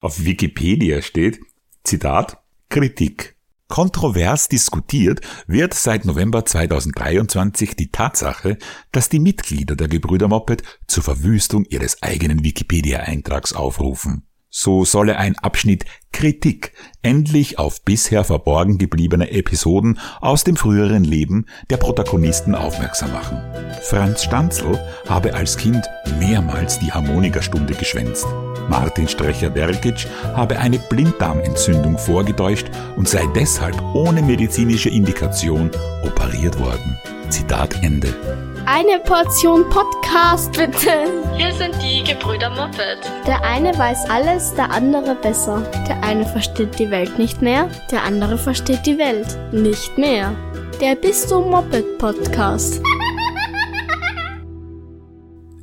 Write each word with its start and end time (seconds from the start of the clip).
Auf 0.00 0.24
Wikipedia 0.24 1.02
steht, 1.02 1.40
Zitat, 1.84 2.42
Kritik. 2.70 3.36
Kontrovers 3.68 4.48
diskutiert 4.48 5.20
wird 5.46 5.74
seit 5.74 6.06
November 6.06 6.44
2023 6.44 7.76
die 7.76 7.92
Tatsache, 7.92 8.56
dass 8.92 9.10
die 9.10 9.20
Mitglieder 9.20 9.76
der 9.76 9.88
Gebrüder 9.88 10.26
Moped 10.26 10.62
zur 10.86 11.02
Verwüstung 11.02 11.66
ihres 11.66 12.02
eigenen 12.02 12.42
Wikipedia-Eintrags 12.42 13.52
aufrufen. 13.52 14.26
So 14.52 14.84
solle 14.84 15.16
ein 15.16 15.38
Abschnitt 15.38 15.84
Kritik 16.10 16.72
endlich 17.02 17.60
auf 17.60 17.84
bisher 17.84 18.24
verborgen 18.24 18.78
gebliebene 18.78 19.30
Episoden 19.30 20.00
aus 20.20 20.42
dem 20.42 20.56
früheren 20.56 21.04
Leben 21.04 21.46
der 21.70 21.76
Protagonisten 21.76 22.56
aufmerksam 22.56 23.12
machen. 23.12 23.40
Franz 23.82 24.24
Stanzl 24.24 24.76
habe 25.08 25.34
als 25.34 25.56
Kind 25.56 25.88
mehrmals 26.18 26.80
die 26.80 26.90
Harmonikerstunde 26.90 27.74
geschwänzt. 27.74 28.26
Martin 28.68 29.06
Strecher-Derkic 29.06 30.08
habe 30.34 30.58
eine 30.58 30.78
Blinddarmentzündung 30.78 31.96
vorgetäuscht 31.96 32.66
und 32.96 33.08
sei 33.08 33.26
deshalb 33.36 33.80
ohne 33.94 34.20
medizinische 34.20 34.90
Indikation 34.90 35.70
operiert 36.02 36.58
worden. 36.58 36.98
Zitat 37.28 37.82
Ende. 37.84 38.49
Eine 38.66 39.00
Portion 39.00 39.68
Podcast 39.68 40.52
bitte. 40.52 40.90
Hier 41.36 41.52
sind 41.54 41.74
die 41.82 42.02
Gebrüder 42.04 42.50
Moppet. 42.50 42.98
Der 43.26 43.42
eine 43.42 43.76
weiß 43.76 44.08
alles, 44.10 44.54
der 44.54 44.70
andere 44.70 45.14
besser. 45.14 45.62
Der 45.88 46.02
eine 46.02 46.24
versteht 46.26 46.78
die 46.78 46.90
Welt 46.90 47.18
nicht 47.18 47.42
mehr, 47.42 47.68
der 47.90 48.04
andere 48.04 48.38
versteht 48.38 48.86
die 48.86 48.98
Welt 48.98 49.38
nicht 49.52 49.96
mehr. 49.98 50.32
Der 50.80 50.94
Bistum 50.94 51.50
Moped 51.50 51.98
Podcast. 51.98 52.80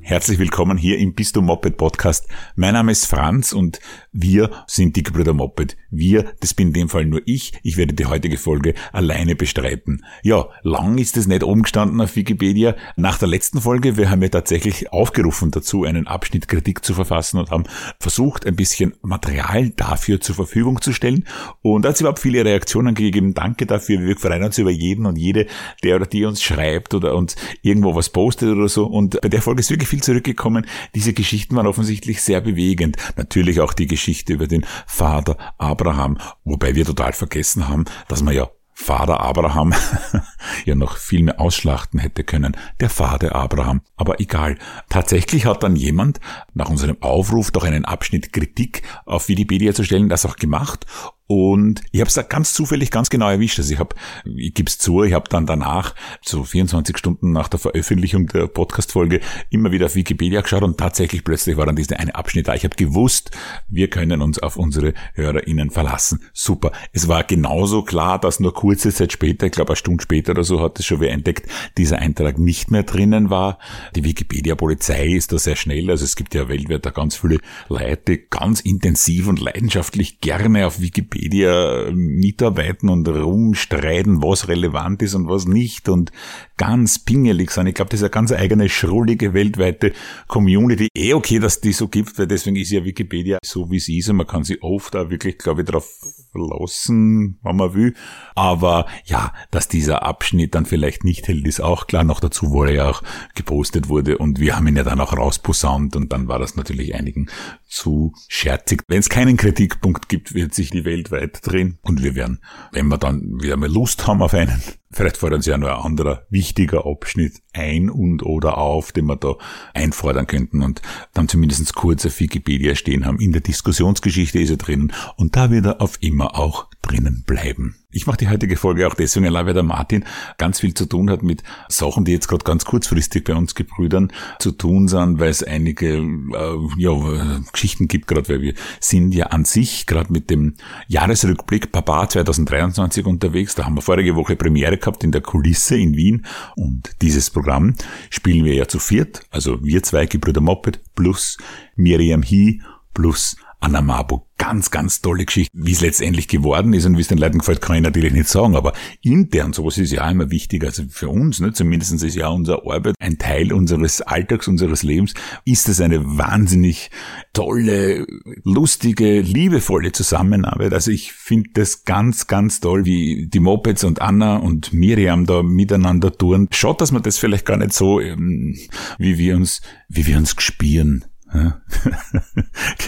Herzlich 0.07 0.39
willkommen 0.39 0.77
hier 0.77 0.99
im 0.99 1.15
Bistum 1.15 1.47
Moped 1.47 1.75
Podcast. 1.75 2.29
Mein 2.55 2.75
Name 2.75 2.93
ist 2.93 3.07
Franz 3.07 3.51
und 3.51 3.81
wir 4.13 4.49
sind 4.65 4.95
die 4.95 5.03
Gebrüder 5.03 5.33
Moped. 5.33 5.75
Wir, 5.91 6.33
das 6.39 6.53
bin 6.53 6.69
in 6.69 6.73
dem 6.73 6.87
Fall 6.87 7.05
nur 7.05 7.19
ich. 7.25 7.51
Ich 7.61 7.75
werde 7.75 7.93
die 7.93 8.05
heutige 8.05 8.37
Folge 8.37 8.73
alleine 8.93 9.35
bestreiten. 9.35 10.05
Ja, 10.23 10.47
lang 10.63 10.97
ist 10.97 11.17
es 11.17 11.27
nicht 11.27 11.43
oben 11.43 11.63
gestanden 11.63 11.99
auf 11.99 12.15
Wikipedia. 12.15 12.77
Nach 12.95 13.19
der 13.19 13.27
letzten 13.27 13.59
Folge, 13.59 13.97
wir 13.97 14.09
haben 14.09 14.21
ja 14.21 14.29
tatsächlich 14.29 14.93
aufgerufen 14.93 15.51
dazu, 15.51 15.83
einen 15.83 16.07
Abschnitt 16.07 16.47
Kritik 16.47 16.85
zu 16.85 16.93
verfassen 16.93 17.37
und 17.37 17.51
haben 17.51 17.65
versucht, 17.99 18.45
ein 18.45 18.55
bisschen 18.55 18.93
Material 19.01 19.71
dafür 19.71 20.21
zur 20.21 20.35
Verfügung 20.35 20.81
zu 20.81 20.93
stellen. 20.93 21.25
Und 21.61 21.83
da 21.83 21.89
hat 21.89 21.95
es 21.95 21.99
überhaupt 21.99 22.19
viele 22.19 22.45
Reaktionen 22.45 22.95
gegeben. 22.95 23.33
Danke 23.33 23.65
dafür. 23.65 23.99
Wir 23.99 24.15
freuen 24.15 24.43
uns 24.43 24.57
über 24.57 24.71
jeden 24.71 25.05
und 25.05 25.17
jede, 25.17 25.47
der 25.83 25.97
oder 25.97 26.05
die 26.05 26.23
uns 26.23 26.41
schreibt 26.41 26.93
oder 26.93 27.13
uns 27.13 27.35
irgendwo 27.61 27.93
was 27.93 28.09
postet 28.09 28.55
oder 28.55 28.69
so. 28.69 28.85
Und 28.85 29.19
bei 29.19 29.27
der 29.27 29.41
Folge 29.41 29.59
ist 29.59 29.69
wirklich 29.69 29.89
viel 29.89 29.96
zurückgekommen. 30.01 30.65
Diese 30.95 31.13
Geschichten 31.13 31.55
waren 31.55 31.67
offensichtlich 31.67 32.21
sehr 32.21 32.41
bewegend. 32.41 32.97
Natürlich 33.15 33.61
auch 33.61 33.73
die 33.73 33.87
Geschichte 33.87 34.33
über 34.33 34.47
den 34.47 34.65
Vater 34.85 35.37
Abraham, 35.57 36.17
wobei 36.43 36.75
wir 36.75 36.85
total 36.85 37.13
vergessen 37.13 37.67
haben, 37.67 37.85
dass 38.07 38.23
man 38.23 38.33
ja 38.33 38.49
Vater 38.79 39.21
Abraham 39.21 39.73
ja 40.65 40.75
noch 40.75 40.97
viel 40.97 41.23
mehr 41.23 41.41
ausschlachten 41.41 41.99
hätte 41.99 42.23
können. 42.23 42.55
Der 42.79 42.91
Vater 42.91 43.35
Abraham. 43.35 43.81
Aber 43.95 44.19
egal. 44.19 44.59
Tatsächlich 44.87 45.47
hat 45.47 45.63
dann 45.63 45.75
jemand 45.75 46.19
nach 46.53 46.69
unserem 46.69 47.01
Aufruf 47.01 47.49
doch 47.49 47.63
einen 47.63 47.85
Abschnitt 47.85 48.31
Kritik 48.31 48.83
auf 49.05 49.29
Wikipedia 49.29 49.73
zu 49.73 49.83
stellen, 49.83 50.09
das 50.09 50.27
auch 50.27 50.35
gemacht 50.35 50.85
und 51.27 51.81
ich 51.91 51.99
habe 51.99 52.09
es 52.09 52.29
ganz 52.29 52.53
zufällig 52.53 52.89
ganz 52.89 53.09
genau 53.09 53.29
erwischt. 53.29 53.59
Also 53.59 53.73
ich 53.73 53.79
habe, 53.79 53.95
ich 54.23 54.53
gebe 54.53 54.69
es 54.69 54.77
zu, 54.77 55.03
ich 55.03 55.13
habe 55.13 55.27
dann 55.29 55.45
danach, 55.45 55.93
so 56.21 56.45
24 56.45 56.97
Stunden 56.97 57.33
nach 57.33 57.49
der 57.49 57.59
Veröffentlichung 57.59 58.27
der 58.27 58.47
Podcast-Folge, 58.47 59.19
immer 59.49 59.73
wieder 59.73 59.87
auf 59.87 59.95
Wikipedia 59.95 60.39
geschaut 60.39 60.63
und 60.63 60.77
tatsächlich 60.77 61.25
plötzlich 61.25 61.57
war 61.57 61.65
dann 61.65 61.75
dieser 61.75 61.99
eine 61.99 62.15
Abschnitt 62.15 62.47
da. 62.47 62.55
Ich 62.55 62.63
habe 62.63 62.77
gewusst, 62.77 63.31
wir 63.67 63.89
können 63.89 64.21
uns 64.21 64.39
auf 64.39 64.55
unsere 64.55 64.93
HörerInnen 65.15 65.69
verlassen. 65.69 66.21
Super. 66.31 66.71
Es 66.93 67.09
war 67.09 67.25
genauso 67.25 67.83
klar, 67.83 68.19
dass 68.19 68.39
nur 68.39 68.53
kurze 68.53 68.93
Zeit 68.93 69.11
später, 69.11 69.47
ich 69.47 69.51
glaube 69.51 69.71
eine 69.71 69.75
Stunde 69.75 70.01
später 70.03 70.31
oder 70.31 70.45
so, 70.45 70.61
hat 70.61 70.79
es 70.79 70.85
schon 70.85 71.01
wer 71.01 71.11
entdeckt, 71.11 71.51
dieser 71.77 71.99
Eintrag 71.99 72.39
nicht 72.39 72.71
mehr 72.71 72.83
drinnen 72.83 73.29
war. 73.29 73.59
Die 73.97 74.05
Wikipedia-Polizei 74.05 75.07
ist 75.07 75.33
da 75.33 75.39
sehr 75.39 75.57
schnell. 75.57 75.89
Also 75.89 76.05
es 76.05 76.15
gibt 76.15 76.33
ja 76.35 76.47
weltweit 76.47 76.85
da 76.85 76.91
ganz 76.91 77.17
viele 77.17 77.39
Leute, 77.67 78.17
ganz 78.17 78.61
intensiv 78.61 79.27
und 79.27 79.41
leidenschaftlich 79.41 80.21
gerne 80.21 80.65
auf 80.65 80.79
Wikipedia 80.79 81.16
Wikipedia 81.17 81.89
mitarbeiten 81.93 82.89
und 82.89 83.07
rumstreiten, 83.07 84.21
was 84.21 84.47
relevant 84.47 85.01
ist 85.01 85.15
und 85.15 85.27
was 85.27 85.45
nicht. 85.47 85.89
Und 85.89 86.11
ganz 86.57 86.99
pingelig 86.99 87.51
sein. 87.51 87.67
Ich 87.67 87.75
glaube, 87.75 87.89
das 87.89 87.99
ist 87.99 88.03
eine 88.03 88.09
ganz 88.09 88.31
eigene, 88.31 88.67
schrullige, 88.67 89.33
weltweite 89.33 89.93
Community. 90.27 90.89
Eh 90.95 91.13
okay, 91.13 91.39
dass 91.39 91.61
die 91.61 91.73
so 91.73 91.87
gibt, 91.87 92.17
weil 92.17 92.27
deswegen 92.27 92.55
ist 92.55 92.71
ja 92.71 92.83
Wikipedia 92.83 93.37
so, 93.43 93.69
wie 93.71 93.79
sie 93.79 93.99
ist 93.99 94.09
und 94.09 94.17
man 94.17 94.27
kann 94.27 94.43
sie 94.43 94.61
oft 94.61 94.95
auch 94.95 95.09
wirklich, 95.09 95.37
glaube 95.37 95.61
ich, 95.61 95.67
darauf 95.67 95.87
verlassen, 96.31 97.39
wenn 97.43 97.55
man 97.55 97.73
will. 97.73 97.93
Aber 98.35 98.87
ja, 99.05 99.33
dass 99.51 99.67
dieser 99.67 100.03
Abschnitt 100.03 100.55
dann 100.55 100.65
vielleicht 100.65 101.03
nicht 101.03 101.27
hält, 101.27 101.47
ist 101.47 101.61
auch 101.61 101.87
klar. 101.87 102.03
Noch 102.03 102.19
dazu, 102.19 102.51
wo 102.51 102.63
er 102.63 102.73
ja 102.73 102.89
auch 102.89 103.03
gepostet 103.35 103.89
wurde 103.89 104.17
und 104.17 104.39
wir 104.39 104.55
haben 104.55 104.67
ihn 104.67 104.75
ja 104.75 104.83
dann 104.83 104.99
auch 104.99 105.15
rausposaunt 105.15 105.95
und 105.95 106.11
dann 106.11 106.27
war 106.27 106.39
das 106.39 106.55
natürlich 106.55 106.95
einigen 106.95 107.27
zu 107.67 108.13
scherzig. 108.27 108.83
Wenn 108.87 108.99
es 108.99 109.09
keinen 109.09 109.37
Kritikpunkt 109.37 110.09
gibt, 110.09 110.33
wird 110.33 110.53
sich 110.53 110.69
die 110.69 110.85
Welt 110.85 111.11
weit 111.11 111.45
drehen 111.45 111.79
und 111.81 112.03
wir 112.03 112.15
werden, 112.15 112.41
wenn 112.71 112.87
wir 112.87 112.97
dann 112.97 113.21
wieder 113.41 113.57
mal 113.57 113.71
Lust 113.71 114.07
haben 114.07 114.21
auf 114.21 114.33
einen, 114.33 114.61
Vielleicht 114.89 115.17
fordern 115.17 115.41
Sie 115.41 115.49
ja 115.49 115.57
nur 115.57 115.75
ein 115.75 115.83
anderer 115.83 116.25
wichtiger 116.29 116.85
Abschnitt 116.85 117.41
ein 117.53 117.89
und 117.89 118.23
oder 118.23 118.57
auf, 118.57 118.93
den 118.93 119.05
wir 119.05 119.17
da 119.17 119.35
einfordern 119.73 120.27
könnten 120.27 120.61
und 120.63 120.81
dann 121.13 121.27
zumindest 121.27 121.75
kurz 121.75 122.05
auf 122.05 122.19
Wikipedia 122.19 122.73
stehen 122.73 123.05
haben. 123.05 123.19
In 123.19 123.33
der 123.33 123.41
Diskussionsgeschichte 123.41 124.39
ist 124.39 124.49
er 124.49 124.57
drin 124.57 124.93
und 125.17 125.35
da 125.35 125.51
wird 125.51 125.65
er 125.65 125.81
auf 125.81 125.97
immer 126.01 126.39
auch 126.39 126.67
drinnen 126.87 127.23
bleiben. 127.25 127.75
Ich 127.89 128.05
mache 128.05 128.17
die 128.17 128.29
heutige 128.29 128.57
Folge 128.57 128.87
auch 128.87 128.93
deswegen 128.93 129.25
allein, 129.25 129.45
weil 129.45 129.53
der 129.53 129.63
Martin 129.63 130.05
ganz 130.37 130.59
viel 130.59 130.73
zu 130.73 130.85
tun 130.85 131.09
hat 131.09 131.23
mit 131.23 131.43
Sachen, 131.69 132.05
die 132.05 132.11
jetzt 132.11 132.27
gerade 132.27 132.43
ganz 132.43 132.65
kurzfristig 132.65 133.23
bei 133.23 133.33
uns 133.33 133.55
Gebrüdern 133.55 134.11
zu 134.39 134.51
tun 134.51 134.87
sind, 134.87 135.19
weil 135.19 135.29
es 135.29 135.43
einige 135.43 135.97
äh, 135.97 136.57
ja, 136.77 137.39
Geschichten 137.51 137.87
gibt, 137.87 138.07
gerade 138.07 138.27
weil 138.29 138.41
wir 138.41 138.53
sind 138.79 139.13
ja 139.15 139.27
an 139.27 139.45
sich 139.45 139.85
gerade 139.85 140.11
mit 140.11 140.29
dem 140.29 140.55
Jahresrückblick 140.87 141.71
Papa 141.71 142.09
2023 142.09 143.05
unterwegs. 143.05 143.55
Da 143.55 143.65
haben 143.65 143.75
wir 143.75 143.81
vorige 143.81 144.15
Woche 144.15 144.35
Premiere 144.35 144.77
gehabt 144.77 145.03
in 145.03 145.11
der 145.11 145.21
Kulisse 145.21 145.77
in 145.77 145.95
Wien 145.95 146.25
und 146.55 146.91
dieses 147.01 147.29
Programm 147.29 147.75
spielen 148.09 148.45
wir 148.45 148.53
ja 148.53 148.67
zu 148.67 148.79
viert, 148.79 149.21
also 149.31 149.63
wir 149.63 149.81
zwei 149.83 150.05
Gebrüder 150.05 150.41
Moped 150.41 150.81
plus 150.95 151.37
Miriam 151.75 152.21
Hie 152.21 152.61
plus 152.97 153.35
Anna 153.59 153.81
Marburg. 153.81 154.23
Ganz, 154.39 154.69
ganz 154.69 155.01
tolle 155.01 155.25
Geschichte. 155.25 155.51
Wie 155.53 155.71
es 155.71 155.81
letztendlich 155.81 156.27
geworden 156.27 156.73
ist 156.73 156.85
und 156.85 156.97
wie 156.97 157.01
es 157.01 157.07
den 157.07 157.17
Leuten 157.17 157.39
gefällt, 157.39 157.61
kann 157.61 157.75
ich 157.75 157.81
natürlich 157.81 158.13
nicht 158.13 158.27
sagen. 158.27 158.55
Aber 158.55 158.73
intern, 159.01 159.53
sowas 159.53 159.77
ist 159.77 159.91
ja 159.91 160.09
immer 160.09 160.31
wichtig. 160.31 160.63
Also 160.63 160.83
für 160.89 161.09
uns, 161.09 161.39
ne, 161.39 161.53
zumindest 161.53 161.91
ist 162.03 162.15
ja 162.15 162.27
unsere 162.29 162.61
Arbeit 162.63 162.95
ein 162.99 163.17
Teil 163.17 163.53
unseres 163.53 164.01
Alltags, 164.01 164.47
unseres 164.47 164.83
Lebens, 164.83 165.13
ist 165.45 165.67
das 165.67 165.81
eine 165.81 166.03
wahnsinnig 166.17 166.91
tolle, 167.33 168.05
lustige, 168.43 169.21
liebevolle 169.21 169.91
Zusammenarbeit. 169.91 170.73
Also 170.73 170.91
ich 170.91 171.13
finde 171.13 171.49
das 171.53 171.83
ganz, 171.83 172.27
ganz 172.27 172.59
toll, 172.59 172.85
wie 172.85 173.27
die 173.27 173.39
Mopeds 173.39 173.83
und 173.83 174.01
Anna 174.01 174.37
und 174.37 174.73
Miriam 174.73 175.25
da 175.25 175.41
miteinander 175.43 176.11
tun. 176.11 176.47
Schaut, 176.51 176.81
dass 176.81 176.91
man 176.91 177.03
das 177.03 177.17
vielleicht 177.17 177.45
gar 177.45 177.57
nicht 177.57 177.73
so, 177.73 177.99
ähm, 177.99 178.55
wie 178.97 179.17
wir 179.17 179.35
uns, 179.35 179.61
wie 179.87 180.05
wir 180.05 180.17
uns 180.17 180.35
gespieren. 180.35 181.05
Ja? 181.33 181.61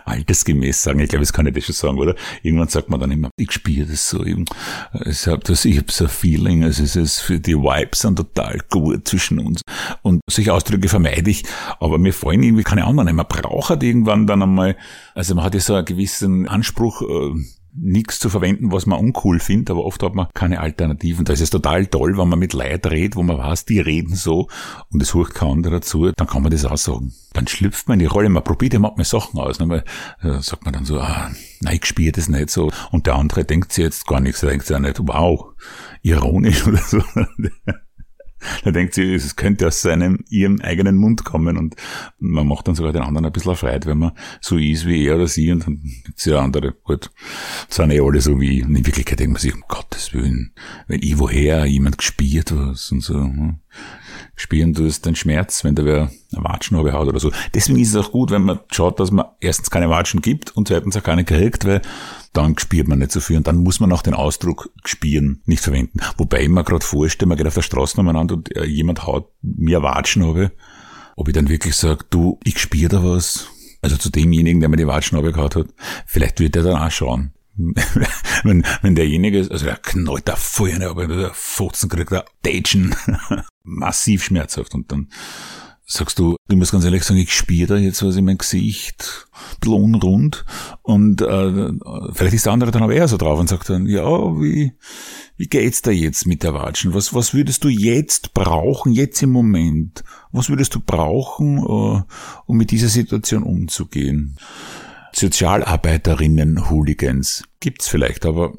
altersgemäß 0.05 0.83
sagen. 0.83 0.99
Ich 0.99 1.09
glaube, 1.09 1.23
das 1.23 1.33
kann 1.33 1.47
ich 1.47 1.53
das 1.53 1.65
schon 1.65 1.75
sagen, 1.75 1.97
oder? 1.97 2.15
Irgendwann 2.41 2.67
sagt 2.67 2.89
man 2.89 2.99
dann 2.99 3.11
immer, 3.11 3.29
ich 3.37 3.51
spiele 3.51 3.85
das 3.85 4.09
so. 4.09 4.23
Ich 4.23 5.27
habe 5.27 5.39
das, 5.43 5.65
ich 5.65 5.77
habe 5.77 5.91
so 5.91 6.05
ein 6.05 6.09
Feeling, 6.09 6.63
also 6.63 6.83
es 6.83 6.95
ist 6.95 7.19
für 7.21 7.39
die 7.39 7.55
Vibes 7.55 7.99
sind 7.99 8.15
total 8.15 8.59
gut 8.69 9.07
zwischen 9.07 9.39
uns. 9.39 9.61
Und 10.01 10.21
solche 10.29 10.53
Ausdrücke 10.53 10.89
vermeide 10.89 11.29
ich, 11.29 11.43
aber 11.79 11.97
mir 11.97 12.13
fallen 12.13 12.43
irgendwie 12.43 12.63
keine 12.63 12.85
anderen. 12.85 13.15
Man 13.15 13.27
braucht 13.27 13.69
halt 13.69 13.83
irgendwann 13.83 14.27
dann 14.27 14.43
einmal, 14.43 14.77
also 15.15 15.35
man 15.35 15.45
hat 15.45 15.55
ja 15.55 15.59
so 15.59 15.75
einen 15.75 15.85
gewissen 15.85 16.47
Anspruch, 16.47 17.01
äh, 17.01 17.33
nichts 17.75 18.19
zu 18.19 18.29
verwenden, 18.29 18.71
was 18.71 18.85
man 18.85 18.99
uncool 18.99 19.39
findet, 19.39 19.71
aber 19.71 19.85
oft 19.85 20.01
hat 20.03 20.15
man 20.15 20.27
keine 20.33 20.59
Alternativen. 20.59 21.25
Da 21.25 21.33
ist 21.33 21.41
es 21.41 21.49
total 21.49 21.87
toll, 21.87 22.17
wenn 22.17 22.29
man 22.29 22.39
mit 22.39 22.53
Leuten 22.53 22.87
redet, 22.87 23.15
wo 23.15 23.23
man 23.23 23.37
weiß, 23.37 23.65
die 23.65 23.79
reden 23.79 24.15
so 24.15 24.47
und 24.89 25.01
es 25.01 25.13
hört 25.13 25.33
kein 25.33 25.49
anderer 25.49 25.81
zu, 25.81 26.11
dann 26.11 26.27
kann 26.27 26.43
man 26.43 26.51
das 26.51 26.65
auch 26.65 26.77
sagen. 26.77 27.13
Dann 27.33 27.47
schlüpft 27.47 27.87
man 27.87 27.95
in 27.95 27.99
die 27.99 28.05
Rolle, 28.05 28.29
man 28.29 28.43
probiert 28.43 28.73
ja 28.73 28.79
manchmal 28.79 29.05
Sachen 29.05 29.39
aus. 29.39 29.59
Ne? 29.59 29.83
sagt 30.39 30.65
man 30.65 30.73
dann 30.73 30.85
so, 30.85 30.99
ah, 30.99 31.31
nein, 31.61 31.79
ich 31.81 31.85
spiele 31.85 32.11
das 32.11 32.29
nicht 32.29 32.49
so. 32.49 32.71
Und 32.91 33.07
der 33.07 33.15
andere 33.15 33.43
denkt 33.43 33.73
sich 33.73 33.83
jetzt 33.83 34.05
gar 34.07 34.19
nichts, 34.19 34.43
er 34.43 34.49
denkt 34.49 34.67
sich 34.67 34.75
auch 34.75 34.81
nicht, 34.81 34.99
wow, 34.99 35.53
ironisch 36.01 36.67
oder 36.67 36.77
so. 36.77 37.01
Da 38.63 38.71
denkt 38.71 38.93
sie, 38.93 39.13
es 39.13 39.35
könnte 39.35 39.67
aus 39.67 39.81
seinem, 39.81 40.23
ihrem 40.29 40.61
eigenen 40.61 40.95
Mund 40.95 41.23
kommen 41.23 41.57
und 41.57 41.75
man 42.19 42.47
macht 42.47 42.67
dann 42.67 42.75
sogar 42.75 42.93
den 42.93 43.01
anderen 43.01 43.25
ein 43.25 43.31
bisschen 43.31 43.55
Freude, 43.55 43.87
wenn 43.87 43.99
man 43.99 44.11
so 44.41 44.57
ist 44.57 44.85
wie 44.85 45.05
er 45.05 45.15
oder 45.15 45.27
sie 45.27 45.51
und 45.51 45.65
dann 45.65 45.81
gibt's 46.05 46.25
ja 46.25 46.39
andere, 46.39 46.73
gut, 46.83 47.11
sind 47.69 47.91
eh 47.91 47.99
alle 47.99 48.21
so 48.21 48.39
wie, 48.39 48.63
und 48.63 48.75
in 48.75 48.85
Wirklichkeit 48.85 49.19
denkt 49.19 49.33
man 49.33 49.41
sich, 49.41 49.53
um 49.53 49.63
Gottes 49.67 50.13
Willen, 50.13 50.53
wenn 50.87 51.01
ich 51.01 51.17
woher 51.19 51.65
jemand 51.65 51.97
gespielt 51.97 52.53
was 52.55 52.91
und 52.91 53.01
so, 53.01 53.15
hm. 53.15 53.59
Spüren 54.35 54.73
tust 54.73 55.05
den 55.05 55.15
Schmerz, 55.15 55.63
wenn 55.63 55.75
da 55.75 55.85
wer 55.85 56.11
eine 56.33 56.43
Watschen 56.43 56.77
habe 56.77 56.93
haut 56.93 57.07
oder 57.07 57.19
so. 57.19 57.31
Deswegen 57.53 57.79
ist 57.79 57.89
es 57.89 57.95
auch 57.95 58.11
gut, 58.11 58.31
wenn 58.31 58.43
man 58.43 58.59
schaut, 58.71 58.99
dass 58.99 59.11
man 59.11 59.25
erstens 59.39 59.69
keine 59.69 59.89
Watschen 59.89 60.21
gibt 60.21 60.55
und 60.55 60.67
zweitens 60.67 60.97
auch 60.97 61.03
keine 61.03 61.23
kriegt, 61.23 61.65
weil 61.65 61.81
dann 62.33 62.57
spürt 62.57 62.87
man 62.87 62.99
nicht 62.99 63.11
so 63.11 63.19
viel 63.19 63.37
und 63.37 63.47
dann 63.47 63.57
muss 63.57 63.79
man 63.79 63.91
auch 63.91 64.01
den 64.01 64.13
Ausdruck 64.13 64.71
spielen 64.85 65.41
nicht 65.45 65.61
verwenden. 65.61 65.99
Wobei 66.17 66.43
ich 66.43 66.49
mir 66.49 66.63
gerade 66.63 66.85
vorstelle, 66.85 67.29
man 67.29 67.37
geht 67.37 67.47
auf 67.47 67.53
der 67.53 67.61
Straße 67.61 67.99
umeinander 67.99 68.35
und 68.35 68.55
äh, 68.55 68.65
jemand 68.65 69.05
haut 69.05 69.29
mir 69.41 69.83
Watschen 69.83 70.25
habe, 70.25 70.51
ob 71.15 71.27
ich 71.27 71.33
dann 71.33 71.49
wirklich 71.49 71.75
sage, 71.75 72.05
du, 72.09 72.39
ich 72.43 72.59
spüre 72.59 72.89
da 72.89 73.03
was. 73.03 73.47
Also 73.81 73.97
zu 73.97 74.09
demjenigen, 74.09 74.61
der 74.61 74.69
mir 74.69 74.77
die 74.77 74.87
Watschen 74.87 75.17
abgehauen 75.17 75.49
hat. 75.53 75.67
Vielleicht 76.05 76.39
wird 76.39 76.55
er 76.55 76.63
dann 76.63 76.81
auch 76.81 76.89
schauen. 76.89 77.33
Wenn, 77.55 78.65
wenn 78.81 78.95
derjenige, 78.95 79.47
also 79.49 79.65
er 79.65 79.77
knallt 79.77 80.27
da 80.27 80.35
voll 80.35 80.81
aber 80.83 81.07
der 81.07 81.31
Fotzen 81.33 81.89
kriegt 81.89 82.11
er 82.11 82.25
Datschen. 82.41 82.95
Massiv 83.63 84.23
schmerzhaft. 84.23 84.73
Und 84.73 84.91
dann 84.91 85.09
sagst 85.85 86.17
du, 86.17 86.35
du 86.47 86.55
musst 86.55 86.71
ganz 86.71 86.85
ehrlich 86.85 87.03
sagen, 87.03 87.19
ich 87.19 87.33
spüre 87.33 87.67
da 87.67 87.77
jetzt 87.77 88.03
was 88.03 88.15
in 88.15 88.25
mein 88.25 88.37
Gesicht, 88.37 89.27
bisschen 89.59 89.75
unrund. 89.75 90.45
Und 90.81 91.21
äh, 91.21 91.71
vielleicht 92.13 92.33
ist 92.33 92.45
der 92.45 92.53
andere 92.53 92.71
dann 92.71 92.83
aber 92.83 92.93
eher 92.93 93.07
so 93.07 93.17
drauf 93.17 93.39
und 93.39 93.49
sagt 93.49 93.69
dann, 93.69 93.85
ja, 93.85 94.07
wie, 94.07 94.73
wie 95.37 95.47
geht's 95.47 95.81
da 95.81 95.91
jetzt 95.91 96.25
mit 96.25 96.43
der 96.43 96.53
Watschen? 96.53 96.93
Was, 96.93 97.13
was 97.13 97.33
würdest 97.33 97.63
du 97.63 97.69
jetzt 97.69 98.33
brauchen, 98.33 98.93
jetzt 98.93 99.21
im 99.21 99.31
Moment? 99.31 100.03
Was 100.31 100.49
würdest 100.49 100.73
du 100.75 100.79
brauchen, 100.79 101.59
uh, 101.59 102.01
um 102.45 102.57
mit 102.57 102.71
dieser 102.71 102.89
Situation 102.89 103.43
umzugehen? 103.43 104.37
Sozialarbeiterinnen-Hooligans 105.15 107.43
gibt's 107.59 107.87
vielleicht, 107.87 108.25
aber 108.25 108.55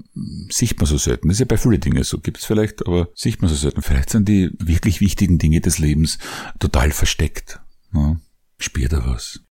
sieht 0.49 0.79
man 0.79 0.87
so 0.87 0.97
selten. 0.97 1.29
Das 1.29 1.37
ist 1.37 1.41
ja 1.41 1.47
bei 1.47 1.59
vielen 1.59 1.81
Dingen 1.81 2.05
so. 2.05 2.19
Gibt's 2.19 2.45
vielleicht, 2.45 2.87
aber 2.87 3.09
sieht 3.15 3.43
man 3.43 3.49
so 3.49 3.56
selten. 3.56 3.83
Vielleicht 3.83 4.11
sind 4.11 4.29
die 4.29 4.51
wirklich 4.59 5.01
wichtigen 5.01 5.39
Dinge 5.39 5.61
des 5.61 5.79
Lebens 5.79 6.19
total 6.59 6.91
versteckt. 6.91 7.61
Ja, 7.93 8.17
spürt 8.59 8.93
er 8.93 9.06
was. 9.06 9.44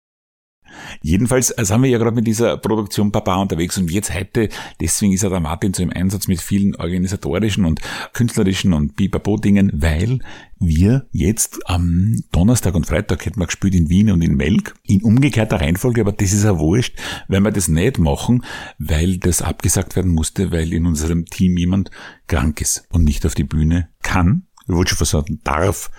Jedenfalls 1.01 1.51
also 1.51 1.73
haben 1.73 1.83
wir 1.83 1.89
ja 1.89 1.97
gerade 1.97 2.15
mit 2.15 2.27
dieser 2.27 2.57
Produktion 2.57 3.11
Papa 3.11 3.35
unterwegs 3.35 3.77
und 3.77 3.91
jetzt 3.91 4.13
heute, 4.13 4.49
deswegen 4.79 5.13
ist 5.13 5.23
ja 5.23 5.29
der 5.29 5.39
Martin 5.39 5.73
so 5.73 5.83
im 5.83 5.91
Einsatz 5.91 6.27
mit 6.27 6.41
vielen 6.41 6.75
organisatorischen 6.75 7.65
und 7.65 7.81
künstlerischen 8.13 8.73
und 8.73 8.95
Bipapo-Dingen, 8.95 9.71
weil 9.73 10.19
wir 10.59 11.07
jetzt 11.11 11.67
am 11.69 12.15
Donnerstag 12.31 12.75
und 12.75 12.85
Freitag 12.85 13.25
hätten 13.25 13.39
wir 13.39 13.47
gespielt 13.47 13.75
in 13.75 13.89
Wien 13.89 14.11
und 14.11 14.21
in 14.21 14.35
Melk, 14.35 14.75
in 14.83 15.01
umgekehrter 15.01 15.59
Reihenfolge, 15.59 16.01
aber 16.01 16.11
das 16.11 16.33
ist 16.33 16.43
ja 16.43 16.59
wurscht, 16.59 16.97
weil 17.27 17.41
wir 17.41 17.51
das 17.51 17.67
nicht 17.67 17.97
machen, 17.97 18.45
weil 18.77 19.17
das 19.17 19.41
abgesagt 19.41 19.95
werden 19.95 20.11
musste, 20.11 20.51
weil 20.51 20.71
in 20.71 20.85
unserem 20.85 21.25
Team 21.25 21.57
jemand 21.57 21.89
krank 22.27 22.61
ist 22.61 22.85
und 22.91 23.03
nicht 23.03 23.25
auf 23.25 23.33
die 23.33 23.43
Bühne 23.43 23.89
kann. 24.03 24.47
Ich 24.67 24.75
wollte 24.75 24.95
schon 24.95 25.07
sagen, 25.07 25.39
darf, 25.43 25.89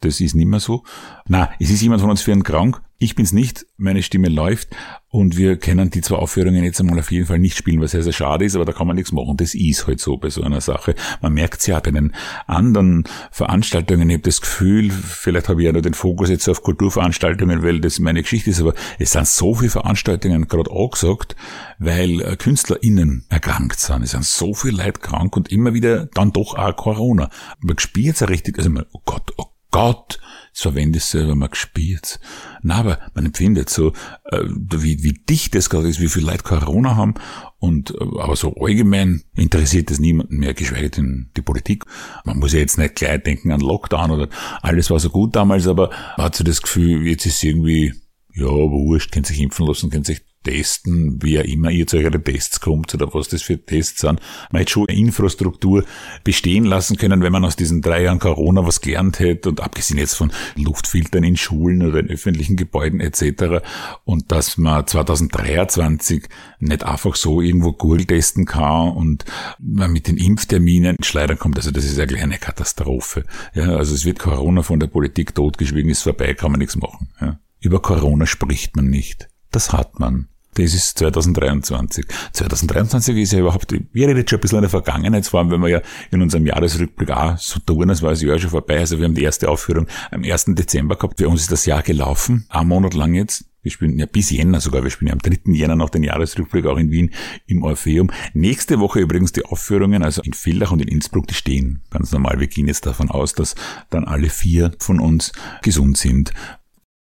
das 0.00 0.20
ist 0.20 0.34
nicht 0.34 0.46
mehr 0.46 0.60
so. 0.60 0.84
Na, 1.28 1.50
es 1.58 1.70
ist 1.70 1.82
jemand 1.82 2.00
von 2.00 2.10
uns 2.10 2.22
für 2.22 2.32
einen 2.32 2.42
krank. 2.42 2.80
Ich 3.02 3.14
bin's 3.14 3.32
nicht. 3.32 3.66
Meine 3.78 4.02
Stimme 4.02 4.28
läuft. 4.28 4.68
Und 5.08 5.36
wir 5.36 5.56
können 5.56 5.90
die 5.90 6.02
zwei 6.02 6.16
Aufführungen 6.16 6.62
jetzt 6.62 6.80
einmal 6.80 6.98
auf 6.98 7.10
jeden 7.10 7.26
Fall 7.26 7.38
nicht 7.38 7.56
spielen, 7.56 7.80
was 7.80 7.92
sehr, 7.92 8.02
sehr 8.02 8.12
schade 8.12 8.44
ist, 8.44 8.54
aber 8.54 8.64
da 8.64 8.72
kann 8.72 8.86
man 8.86 8.94
nichts 8.94 9.10
machen. 9.10 9.36
Das 9.36 9.54
ist 9.54 9.86
halt 9.86 10.00
so 10.00 10.18
bei 10.18 10.28
so 10.30 10.42
einer 10.42 10.60
Sache. 10.60 10.94
Man 11.20 11.32
merkt's 11.32 11.66
ja 11.66 11.80
bei 11.80 11.90
den 11.90 12.12
anderen 12.46 13.04
Veranstaltungen. 13.30 14.08
Ich 14.10 14.14
habe 14.14 14.22
das 14.22 14.40
Gefühl, 14.40 14.90
vielleicht 14.90 15.48
habe 15.48 15.62
ich 15.62 15.66
ja 15.66 15.72
nur 15.72 15.82
den 15.82 15.94
Fokus 15.94 16.28
jetzt 16.28 16.48
auf 16.48 16.62
Kulturveranstaltungen, 16.62 17.62
weil 17.62 17.80
das 17.80 17.98
meine 17.98 18.22
Geschichte 18.22 18.50
ist, 18.50 18.60
aber 18.60 18.74
es 18.98 19.12
sind 19.12 19.26
so 19.26 19.54
viele 19.54 19.70
Veranstaltungen 19.70 20.46
gerade 20.46 20.70
angesagt, 20.70 21.34
weil 21.78 22.20
äh, 22.20 22.36
KünstlerInnen 22.36 23.24
erkrankt 23.30 23.80
sind. 23.80 24.02
Es 24.02 24.10
sind 24.10 24.24
so 24.24 24.54
viele 24.54 24.76
Leute 24.76 25.00
krank 25.00 25.36
und 25.36 25.50
immer 25.50 25.74
wieder 25.74 26.06
dann 26.06 26.32
doch 26.32 26.54
auch 26.54 26.76
Corona. 26.76 27.30
Man 27.60 27.78
spürt 27.78 28.20
ja 28.20 28.26
richtig, 28.26 28.58
also 28.58 28.70
man, 28.70 28.84
oh 28.92 29.00
Gott, 29.04 29.32
oh 29.38 29.46
Gott, 29.70 30.18
das 30.52 30.62
verwende 30.62 30.98
ich 30.98 31.04
selber 31.04 31.34
mal 31.34 31.48
gespielt. 31.48 32.18
Na, 32.62 32.76
aber 32.76 32.98
man 33.14 33.26
empfindet 33.26 33.70
so, 33.70 33.92
äh, 34.24 34.42
wie, 34.44 35.02
wie 35.02 35.12
dicht 35.12 35.54
das 35.54 35.70
gerade 35.70 35.88
ist, 35.88 36.00
wie 36.00 36.08
viele 36.08 36.26
Leute 36.26 36.42
Corona 36.42 36.96
haben 36.96 37.14
und 37.58 37.92
äh, 37.92 38.04
aber 38.18 38.34
so 38.36 38.54
allgemein 38.56 39.22
interessiert 39.34 39.90
es 39.90 40.00
niemanden 40.00 40.38
mehr, 40.38 40.54
geschweige 40.54 40.90
denn 40.90 41.30
die 41.36 41.42
Politik. 41.42 41.84
Man 42.24 42.38
muss 42.38 42.52
ja 42.52 42.58
jetzt 42.58 42.78
nicht 42.78 42.96
gleich 42.96 43.22
denken 43.22 43.52
an 43.52 43.60
Lockdown 43.60 44.10
oder 44.10 44.28
alles 44.62 44.90
war 44.90 44.98
so 44.98 45.10
gut 45.10 45.36
damals, 45.36 45.66
aber 45.68 45.90
man 46.16 46.26
hat 46.26 46.34
so 46.34 46.42
das 46.42 46.62
Gefühl, 46.62 47.06
jetzt 47.06 47.26
ist 47.26 47.42
irgendwie, 47.44 47.94
ja, 48.34 48.46
wurscht, 48.46 49.12
kennt 49.12 49.26
sich 49.26 49.40
impfen 49.40 49.66
lassen, 49.66 49.90
kennt 49.90 50.06
sich 50.06 50.22
testen, 50.42 51.18
wer 51.20 51.44
immer 51.44 51.70
ihr 51.70 51.86
zu 51.86 51.98
euren 51.98 52.24
Tests 52.24 52.60
kommt 52.60 52.94
oder 52.94 53.12
was 53.12 53.28
das 53.28 53.42
für 53.42 53.62
Tests 53.62 54.00
sind. 54.00 54.20
Man 54.50 54.60
hätte 54.60 54.72
schon 54.72 54.86
Infrastruktur 54.86 55.84
bestehen 56.24 56.64
lassen 56.64 56.96
können, 56.96 57.22
wenn 57.22 57.32
man 57.32 57.44
aus 57.44 57.56
diesen 57.56 57.82
drei 57.82 58.04
Jahren 58.04 58.18
Corona 58.18 58.64
was 58.66 58.80
gelernt 58.80 59.20
hätte 59.20 59.50
und 59.50 59.60
abgesehen 59.60 59.98
jetzt 59.98 60.14
von 60.14 60.32
Luftfiltern 60.56 61.24
in 61.24 61.36
Schulen 61.36 61.82
oder 61.86 62.00
in 62.00 62.08
öffentlichen 62.08 62.56
Gebäuden 62.56 63.00
etc. 63.00 63.62
und 64.04 64.32
dass 64.32 64.56
man 64.56 64.86
2023 64.86 66.24
nicht 66.60 66.84
einfach 66.84 67.16
so 67.16 67.40
irgendwo 67.40 67.72
Google 67.72 68.06
testen 68.06 68.46
kann 68.46 68.92
und 68.92 69.24
man 69.58 69.92
mit 69.92 70.08
den 70.08 70.16
Impfterminen 70.16 70.96
schleudern 71.02 71.38
kommt. 71.38 71.58
Also 71.58 71.70
das 71.70 71.84
ist 71.84 71.98
eigentlich 71.98 72.22
eine 72.22 72.38
Katastrophe. 72.38 73.24
Ja, 73.54 73.76
also 73.76 73.94
es 73.94 74.04
wird 74.04 74.18
Corona 74.18 74.62
von 74.62 74.80
der 74.80 74.86
Politik 74.86 75.34
totgeschwiegen, 75.34 75.90
ist 75.90 76.02
vorbei, 76.02 76.32
kann 76.32 76.50
man 76.50 76.60
nichts 76.60 76.76
machen. 76.76 77.08
Ja. 77.20 77.38
Über 77.60 77.82
Corona 77.82 78.26
spricht 78.26 78.74
man 78.76 78.86
nicht. 78.86 79.28
Das 79.50 79.72
hat 79.72 79.98
man. 79.98 80.28
Das 80.54 80.74
ist 80.74 80.98
2023. 80.98 82.04
2023 82.32 83.16
ist 83.16 83.32
ja 83.32 83.38
überhaupt, 83.38 83.72
wir 83.72 84.08
reden 84.08 84.18
jetzt 84.18 84.30
schon 84.30 84.38
ein 84.38 84.42
bisschen 84.42 84.58
in 84.58 84.62
der 84.62 84.70
Vergangenheit, 84.70 85.26
vor 85.26 85.40
allem 85.40 85.50
wenn 85.50 85.60
wir 85.60 85.68
ja 85.68 85.80
in 86.10 86.20
unserem 86.22 86.46
Jahresrückblick 86.46 87.10
auch 87.10 87.38
so 87.38 87.60
tun, 87.60 87.88
als 87.88 88.02
war 88.02 88.10
das 88.10 88.22
Jahr 88.22 88.38
schon 88.38 88.50
vorbei. 88.50 88.78
Also 88.78 88.98
wir 88.98 89.04
haben 89.04 89.14
die 89.14 89.22
erste 89.22 89.48
Aufführung 89.48 89.86
am 90.10 90.24
1. 90.24 90.46
Dezember 90.48 90.96
gehabt. 90.96 91.18
Für 91.18 91.28
uns 91.28 91.42
ist 91.42 91.52
das 91.52 91.66
Jahr 91.66 91.82
gelaufen, 91.82 92.46
ein 92.48 92.66
Monat 92.66 92.94
lang 92.94 93.14
jetzt. 93.14 93.44
Wir 93.62 93.70
spielen 93.70 93.98
ja 93.98 94.06
bis 94.06 94.30
Jänner 94.30 94.60
sogar, 94.60 94.82
wir 94.82 94.90
spielen 94.90 95.08
ja 95.08 95.12
am 95.12 95.18
3. 95.20 95.52
Jänner 95.52 95.76
noch 95.76 95.90
den 95.90 96.02
Jahresrückblick 96.02 96.66
auch 96.66 96.78
in 96.78 96.90
Wien 96.90 97.10
im 97.46 97.62
Orpheum. 97.62 98.10
Nächste 98.32 98.80
Woche 98.80 99.00
übrigens 99.00 99.32
die 99.32 99.44
Aufführungen, 99.44 100.02
also 100.02 100.22
in 100.22 100.32
Villach 100.32 100.72
und 100.72 100.80
in 100.80 100.88
Innsbruck, 100.88 101.26
die 101.26 101.34
stehen 101.34 101.82
ganz 101.90 102.10
normal. 102.10 102.40
Wir 102.40 102.46
gehen 102.48 102.66
jetzt 102.66 102.86
davon 102.86 103.10
aus, 103.10 103.34
dass 103.34 103.54
dann 103.90 104.04
alle 104.04 104.30
vier 104.30 104.72
von 104.78 104.98
uns 104.98 105.32
gesund 105.62 105.98
sind 105.98 106.32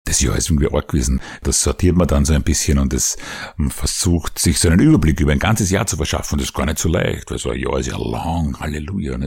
das 0.06 0.20
Jahr 0.20 0.36
ist 0.36 0.50
irgendwie 0.50 0.74
arg 0.74 0.88
gewesen. 0.88 1.22
Das 1.44 1.62
sortiert 1.62 1.96
man 1.96 2.08
dann 2.08 2.26
so 2.26 2.34
ein 2.34 2.42
bisschen 2.42 2.80
und 2.80 2.92
es 2.92 3.18
versucht, 3.70 4.40
sich 4.40 4.58
so 4.58 4.68
einen 4.68 4.80
Überblick 4.80 5.20
über 5.20 5.32
ein 5.32 5.38
ganzes 5.38 5.70
Jahr 5.70 5.86
zu 5.86 5.96
verschaffen. 5.96 6.40
das 6.40 6.48
ist 6.48 6.54
gar 6.56 6.66
nicht 6.66 6.80
so 6.80 6.90
leicht, 6.90 7.30
weil 7.30 7.38
so 7.38 7.52
ein 7.52 7.60
Jahr 7.60 7.78
ist 7.78 7.88
ja 7.88 7.98
lang, 7.98 8.60
Halleluja. 8.60 9.18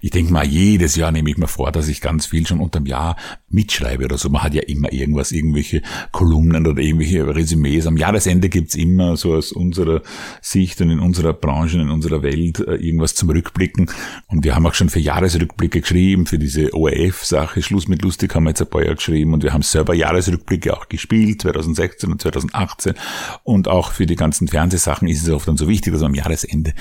Ich 0.00 0.10
denke 0.10 0.32
mal, 0.32 0.46
jedes 0.46 0.96
Jahr 0.96 1.12
nehme 1.12 1.30
ich 1.30 1.36
mir 1.36 1.48
vor, 1.48 1.70
dass 1.70 1.86
ich 1.88 2.00
ganz 2.00 2.24
viel 2.24 2.46
schon 2.46 2.60
unterm 2.60 2.86
Jahr 2.86 3.16
mitschreibe 3.50 4.06
oder 4.06 4.16
so. 4.16 4.30
Man 4.30 4.42
hat 4.42 4.54
ja 4.54 4.62
immer 4.62 4.90
irgendwas, 4.90 5.32
irgendwelche 5.32 5.82
Kolumnen 6.12 6.66
oder 6.66 6.80
irgendwelche 6.80 7.26
Resümees. 7.26 7.86
Am 7.86 7.98
Jahresende 7.98 8.48
gibt's 8.48 8.74
immer 8.74 9.18
so 9.18 9.34
aus 9.34 9.52
unserer 9.52 10.00
Sicht 10.40 10.80
und 10.80 10.88
in 10.88 10.98
unserer 10.98 11.34
Branche, 11.34 11.78
in 11.78 11.90
unserer 11.90 12.22
Welt 12.22 12.60
äh, 12.60 12.76
irgendwas 12.76 13.14
zum 13.14 13.28
Rückblicken. 13.28 13.90
Und 14.28 14.44
wir 14.44 14.54
haben 14.54 14.66
auch 14.66 14.74
schon 14.74 14.88
für 14.88 15.00
Jahresrückblicke 15.00 15.82
geschrieben, 15.82 16.24
für 16.24 16.38
diese 16.38 16.72
ORF-Sache. 16.72 17.60
Schluss 17.60 17.86
mit 17.86 18.00
Lustig 18.00 18.34
haben 18.34 18.44
wir 18.44 18.50
jetzt 18.50 18.62
ein 18.62 18.70
paar 18.70 18.82
Jahre 18.82 18.96
geschrieben 18.96 19.34
und 19.34 19.42
wir 19.42 19.52
haben 19.52 19.62
selber 19.62 19.94
Jahres 19.94 20.21
Jahresrückblicke 20.22 20.76
auch 20.76 20.88
gespielt, 20.88 21.42
2016 21.42 22.10
und 22.10 22.22
2018. 22.22 22.94
Und 23.42 23.68
auch 23.68 23.92
für 23.92 24.06
die 24.06 24.16
ganzen 24.16 24.48
Fernsehsachen 24.48 25.08
ist 25.08 25.22
es 25.22 25.30
oft 25.30 25.48
dann 25.48 25.56
so 25.56 25.68
wichtig, 25.68 25.92
dass 25.92 26.02
man 26.02 26.12
am 26.12 26.14
Jahresende 26.14 26.74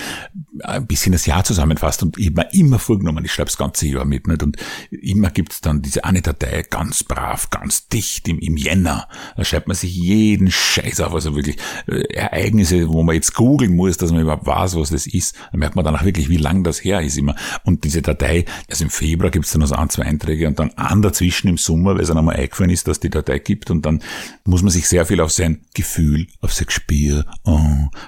ein 0.63 0.85
bisschen 0.85 1.11
das 1.11 1.25
Jahr 1.25 1.43
zusammenfasst. 1.43 2.03
Und 2.03 2.17
mir 2.17 2.47
immer 2.53 2.79
vorgenommen, 2.79 3.25
ich 3.25 3.33
schreibe 3.33 3.49
das 3.49 3.57
ganze 3.57 3.87
Jahr 3.87 4.05
mit. 4.05 4.27
Nicht? 4.27 4.43
Und 4.43 4.57
immer 4.89 5.29
gibt's 5.29 5.61
dann 5.61 5.81
diese 5.81 6.03
eine 6.03 6.21
Datei, 6.21 6.63
ganz 6.69 7.03
brav, 7.03 7.49
ganz 7.49 7.87
dicht 7.87 8.27
im, 8.27 8.39
im 8.39 8.57
Jänner. 8.57 9.07
Da 9.35 9.43
schreibt 9.43 9.67
man 9.67 9.75
sich 9.75 9.95
jeden 9.95 10.51
Scheiß 10.51 11.01
auf, 11.01 11.13
also 11.13 11.35
wirklich 11.35 11.57
äh, 11.87 12.13
Ereignisse, 12.13 12.89
wo 12.89 13.03
man 13.03 13.15
jetzt 13.15 13.33
googeln 13.33 13.75
muss, 13.75 13.97
dass 13.97 14.11
man 14.11 14.21
überhaupt 14.21 14.45
weiß, 14.45 14.75
was 14.75 14.89
das 14.89 15.07
ist. 15.07 15.35
Da 15.51 15.57
merkt 15.57 15.75
man 15.75 15.85
dann 15.85 15.95
auch 15.95 16.03
wirklich, 16.03 16.29
wie 16.29 16.37
lang 16.37 16.63
das 16.63 16.83
her 16.83 17.01
ist 17.01 17.17
immer. 17.17 17.35
Und 17.63 17.83
diese 17.83 18.01
Datei, 18.01 18.45
also 18.69 18.83
im 18.83 18.89
Februar 18.89 19.31
gibt's 19.31 19.51
dann 19.51 19.61
noch 19.61 19.67
so 19.67 19.75
ein, 19.75 19.89
zwei 19.89 20.03
Einträge 20.03 20.47
und 20.47 20.59
dann 20.59 20.71
an 20.71 21.01
dazwischen 21.01 21.47
im 21.47 21.57
Sommer, 21.57 21.95
weil 21.95 22.01
es 22.01 22.07
dann 22.07 22.17
einmal 22.17 22.35
eingefallen 22.35 22.71
ist, 22.71 22.87
dass 22.87 22.99
die 22.99 23.09
Datei 23.09 23.30
Partei 23.31 23.39
gibt 23.39 23.71
und 23.71 23.85
dann 23.85 24.01
muss 24.45 24.61
man 24.61 24.71
sich 24.71 24.87
sehr 24.87 25.05
viel 25.05 25.21
auf 25.21 25.31
sein 25.31 25.61
Gefühl, 25.73 26.27
auf 26.41 26.53
sein 26.53 26.67
Gespür 26.67 27.25
oh, 27.43 27.59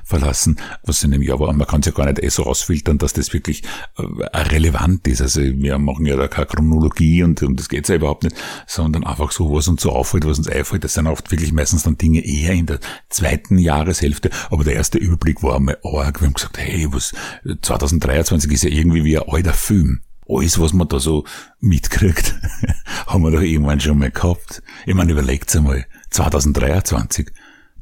verlassen, 0.03 0.57
was 0.83 1.03
in 1.03 1.11
dem 1.11 1.21
Jahr 1.21 1.39
war. 1.39 1.51
Man 1.53 1.67
kann 1.67 1.81
es 1.81 1.87
ja 1.87 1.91
gar 1.91 2.05
nicht 2.05 2.21
eh 2.21 2.29
so 2.29 2.43
rausfiltern, 2.43 2.97
dass 2.97 3.13
das 3.13 3.33
wirklich 3.33 3.63
äh, 3.97 4.37
relevant 4.37 5.07
ist. 5.07 5.21
Also 5.21 5.41
wir 5.41 5.77
machen 5.77 6.05
ja 6.05 6.15
da 6.15 6.27
keine 6.27 6.47
Chronologie 6.47 7.23
und, 7.23 7.41
und 7.43 7.59
das 7.59 7.69
geht's 7.69 7.89
ja 7.89 7.95
überhaupt 7.95 8.23
nicht, 8.23 8.35
sondern 8.67 9.05
einfach 9.05 9.31
so, 9.31 9.51
was 9.53 9.67
uns 9.67 9.81
so 9.81 9.91
auffällt, 9.91 10.25
was 10.25 10.37
uns 10.37 10.47
einfällt. 10.47 10.83
Das 10.83 10.93
sind 10.93 11.07
oft 11.07 11.31
wirklich 11.31 11.53
meistens 11.53 11.83
dann 11.83 11.97
Dinge 11.97 12.25
eher 12.25 12.53
in 12.53 12.65
der 12.65 12.79
zweiten 13.09 13.57
Jahreshälfte. 13.57 14.29
Aber 14.49 14.63
der 14.63 14.75
erste 14.75 14.97
Überblick 14.97 15.43
war 15.43 15.55
einmal 15.55 15.77
arg. 15.83 16.21
Wir 16.21 16.27
haben 16.27 16.33
gesagt, 16.33 16.57
hey, 16.57 16.87
was 16.91 17.13
2023 17.61 18.51
ist 18.51 18.63
ja 18.63 18.69
irgendwie 18.69 19.03
wie 19.03 19.17
ein 19.17 19.27
alter 19.27 19.53
Film 19.53 20.01
alles, 20.27 20.59
was 20.59 20.73
man 20.73 20.87
da 20.87 20.99
so 20.99 21.25
mitkriegt, 21.59 22.35
haben 23.07 23.23
wir 23.23 23.31
doch 23.31 23.41
irgendwann 23.41 23.79
schon 23.79 23.97
mal 23.97 24.11
gehabt. 24.11 24.61
Ich 24.85 24.93
meine, 24.93 25.11
überlegt's 25.11 25.55
einmal, 25.55 25.85
2023, 26.09 27.31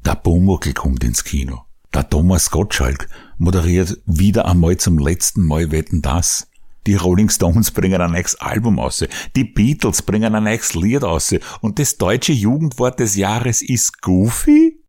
der 0.05 0.15
Bumuckel 0.15 0.73
kommt 0.73 1.03
ins 1.03 1.23
Kino. 1.23 1.65
Der 1.93 2.09
Thomas 2.09 2.51
Gottschalk 2.51 3.09
moderiert 3.37 3.97
wieder 4.05 4.45
einmal 4.45 4.77
zum 4.77 4.97
letzten 4.97 5.45
Mal 5.45 5.71
Wetten 5.71 6.01
das. 6.01 6.47
Die 6.87 6.95
Rolling 6.95 7.29
Stones 7.29 7.71
bringen 7.71 8.01
ein 8.01 8.13
neues 8.13 8.35
Album 8.35 8.79
aus. 8.79 9.05
Die 9.35 9.43
Beatles 9.43 10.01
bringen 10.01 10.33
ein 10.33 10.43
neues 10.43 10.73
Lied 10.73 11.03
aus. 11.03 11.35
Und 11.59 11.77
das 11.77 11.97
deutsche 11.97 12.33
Jugendwort 12.33 12.99
des 12.99 13.15
Jahres 13.15 13.61
ist 13.61 14.01
Goofy? 14.01 14.80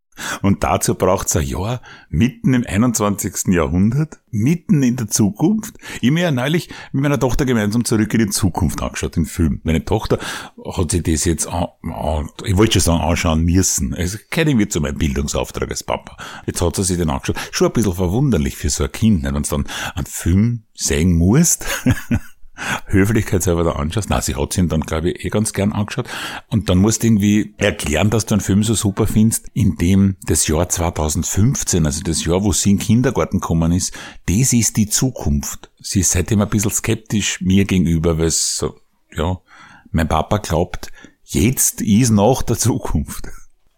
Und 0.43 0.63
dazu 0.63 0.95
braucht's 0.95 1.37
ein 1.37 1.47
Jahr 1.47 1.81
mitten 2.11 2.55
im 2.55 2.67
21. 2.67 3.49
Jahrhundert, 3.55 4.21
mitten 4.31 4.83
in 4.83 4.97
der 4.97 5.09
Zukunft. 5.09 5.77
Ich 6.01 6.11
mir 6.11 6.25
ja 6.25 6.31
neulich 6.31 6.69
mit 6.93 7.03
meiner 7.03 7.19
Tochter 7.19 7.45
gemeinsam 7.45 7.85
zurück 7.85 8.13
in 8.15 8.21
die 8.21 8.29
Zukunft 8.29 8.83
angeschaut, 8.83 9.17
den 9.17 9.25
Film. 9.25 9.61
Meine 9.65 9.85
Tochter 9.85 10.19
hat 10.77 10.91
sich 10.91 11.03
das 11.03 11.25
jetzt, 11.25 11.47
an, 11.47 11.69
ich 12.45 12.57
wollte 12.57 12.75
schon 12.75 12.83
sagen, 12.83 13.03
anschauen 13.03 13.45
müssen. 13.45 13.95
Also 13.95 14.19
kenne 14.31 14.51
ich 14.51 14.57
mir 14.57 14.69
zu 14.69 14.81
meinem 14.81 14.99
Bildungsauftrag 14.99 15.71
als 15.71 15.83
Papa. 15.83 16.17
Jetzt 16.47 16.61
hat 16.61 16.77
sie 16.77 16.85
sich 16.85 16.99
den 16.99 17.11
angeschaut. 17.11 17.37
Schon 17.51 17.69
ein 17.69 17.73
bisschen 17.73 17.95
verwunderlich 17.95 18.57
für 18.57 18.71
so 18.71 18.85
ein 18.85 18.93
Kind, 18.93 19.25
wenn 19.25 19.35
du 19.35 19.41
dann 19.41 19.67
einen 19.95 20.07
Film 20.07 20.63
sehen 20.75 21.13
musst. 21.13 21.65
Höflichkeitshalber 22.87 23.65
da 23.65 23.73
anschaust. 23.73 24.11
Na, 24.11 24.21
sie 24.21 24.37
hat 24.37 24.57
ihn 24.59 24.69
dann, 24.69 24.83
glaube 24.83 25.11
ich, 25.11 25.25
eh 25.25 25.29
ganz 25.29 25.53
gern 25.53 25.73
angeschaut. 25.73 26.09
Und 26.49 26.69
dann 26.69 26.79
musst 26.79 27.03
du 27.03 27.09
irgendwie 27.09 27.55
erklären, 27.59 28.11
dass 28.11 28.27
du 28.27 28.35
einen 28.35 28.41
Film 28.41 28.63
so 28.63 28.75
super 28.75 29.07
findest, 29.07 29.49
in 29.55 29.77
dem 29.77 30.17
das 30.27 30.47
Jahr 30.47 30.69
2015, 30.69 31.87
also 31.87 32.03
das 32.03 32.25
Jahr, 32.25 32.43
wo 32.43 32.53
sie 32.53 32.71
in 32.71 32.79
den 32.79 32.85
Kindergarten 32.85 33.41
gekommen 33.41 33.73
ist, 33.73 33.93
das 34.27 34.53
ist 34.53 34.77
die 34.77 34.89
Zukunft. 34.89 35.71
Sie 35.81 36.01
ist 36.01 36.13
seitdem 36.13 36.41
ein 36.41 36.49
bisschen 36.49 36.71
skeptisch 36.71 37.41
mir 37.41 37.65
gegenüber, 37.65 38.19
weil 38.19 38.27
es 38.27 38.57
so, 38.57 38.79
ja, 39.15 39.41
mein 39.91 40.09
Papa 40.09 40.39
glaubt, 40.39 40.91
jetzt 41.25 41.81
ist 41.83 42.11
nach 42.11 42.43
der 42.43 42.59
Zukunft. 42.59 43.29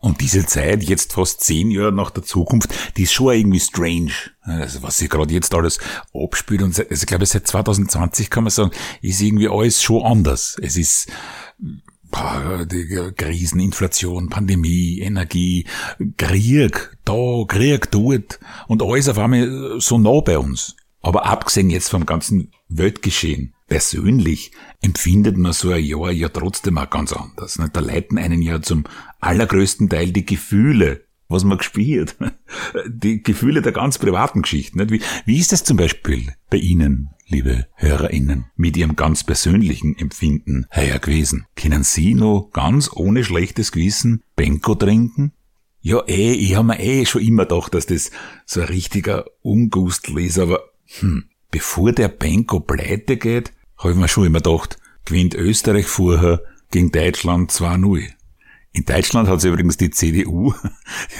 Und 0.04 0.20
diese 0.20 0.44
Zeit, 0.44 0.82
jetzt 0.82 1.14
fast 1.14 1.40
zehn 1.40 1.70
Jahre 1.70 1.90
nach 1.90 2.11
der 2.11 2.23
Zukunft, 2.23 2.68
die 2.99 3.04
ist 3.04 3.14
schon 3.14 3.32
irgendwie 3.32 3.58
strange. 3.58 4.12
Also 4.42 4.82
was 4.82 4.99
sich 4.99 5.08
gerade 5.08 5.32
jetzt 5.32 5.54
alles 5.54 5.78
abspielt 6.12 6.61
und 6.61 6.78
also 6.78 6.82
ich 6.90 7.06
glaube, 7.06 7.25
seit 7.25 7.49
2020 7.49 8.28
kann 8.28 8.44
man 8.44 8.50
sagen, 8.50 8.70
ist 9.00 9.23
irgendwie 9.23 9.49
alles 9.49 9.82
schon 9.82 10.04
anders. 10.04 10.58
Es 10.61 10.76
ist 10.76 11.11
Krisen, 13.16 13.61
Inflation, 13.61 14.28
Pandemie, 14.28 15.00
Energie, 15.00 15.64
Krieg, 16.18 16.99
da, 17.06 17.44
Krieg 17.49 17.90
dort 17.90 18.40
und 18.68 18.82
alles 18.82 19.08
auf 19.08 19.16
einmal 19.16 19.80
so 19.80 19.96
nah 19.96 20.20
bei 20.20 20.38
uns. 20.38 20.76
Aber 21.00 21.25
abgesehen 21.25 21.70
jetzt 21.70 21.88
vom 21.88 22.04
ganzen 22.04 22.52
Weltgeschehen, 22.68 23.54
persönlich 23.66 24.52
empfindet 24.80 25.37
man 25.37 25.52
so 25.52 25.71
ein 25.71 25.85
Jahr 25.85 26.11
ja 26.11 26.28
trotzdem 26.28 26.78
auch 26.78 26.90
ganz 26.90 27.12
anders. 27.12 27.59
Da 27.73 27.80
leiten 27.80 28.18
einen 28.18 28.42
ja 28.42 28.61
zum 28.61 28.85
allergrößten 29.21 29.88
Teil 29.88 30.12
die 30.12 30.26
Gefühle, 30.26 31.04
was 31.28 31.44
man 31.44 31.59
gespielt. 31.59 32.16
Die 32.87 33.23
Gefühle 33.23 33.62
der 33.62 33.73
ganz 33.73 33.99
privaten 33.99 34.42
Geschichten. 34.42 34.90
Wie, 34.90 35.00
wie 35.25 35.38
ist 35.38 35.52
das 35.52 35.64
zum 35.64 35.76
Beispiel 35.76 36.35
bei 36.50 36.59
Ihnen, 36.59 37.11
liebe 37.26 37.66
HörerInnen, 37.75 38.47
mit 38.56 38.76
Ihrem 38.76 38.94
ganz 38.94 39.25
persönlichen 39.25 39.97
Empfinden 39.99 40.66
heuer 40.75 40.99
gewesen? 40.99 41.47
Können 41.56 41.83
Sie 41.83 42.14
noch 42.14 42.50
ganz 42.52 42.90
ohne 42.94 43.25
schlechtes 43.25 43.73
Gewissen 43.73 44.23
Benko 44.37 44.75
trinken? 44.75 45.33
Ja, 45.80 46.02
eh, 46.06 46.33
ich 46.33 46.54
habe 46.54 46.68
mir 46.68 46.80
eh 46.80 47.04
schon 47.04 47.23
immer 47.23 47.44
gedacht, 47.44 47.75
dass 47.75 47.87
das 47.87 48.11
so 48.47 48.61
ein 48.61 48.68
richtiger 48.68 49.26
Ungustel 49.42 50.18
ist, 50.18 50.38
aber 50.38 50.61
hm, 51.00 51.25
bevor 51.54 51.92
der 51.92 52.08
Benko 52.08 52.58
pleite 52.58 53.16
geht, 53.16 53.52
habe 53.76 53.92
ich 53.92 53.96
mir 53.96 54.08
schon 54.08 54.26
immer 54.26 54.40
gedacht, 54.40 54.76
gewinnt 55.04 55.37
Österreich 55.37 55.87
vorher 55.87 56.42
gegen 56.73 56.90
Deutschland 56.90 57.52
2-0. 57.52 58.08
In 58.73 58.84
Deutschland 58.84 59.28
hat 59.28 59.40
sie 59.40 59.50
übrigens 59.50 59.76
die 59.76 59.90
CDU 59.90 60.52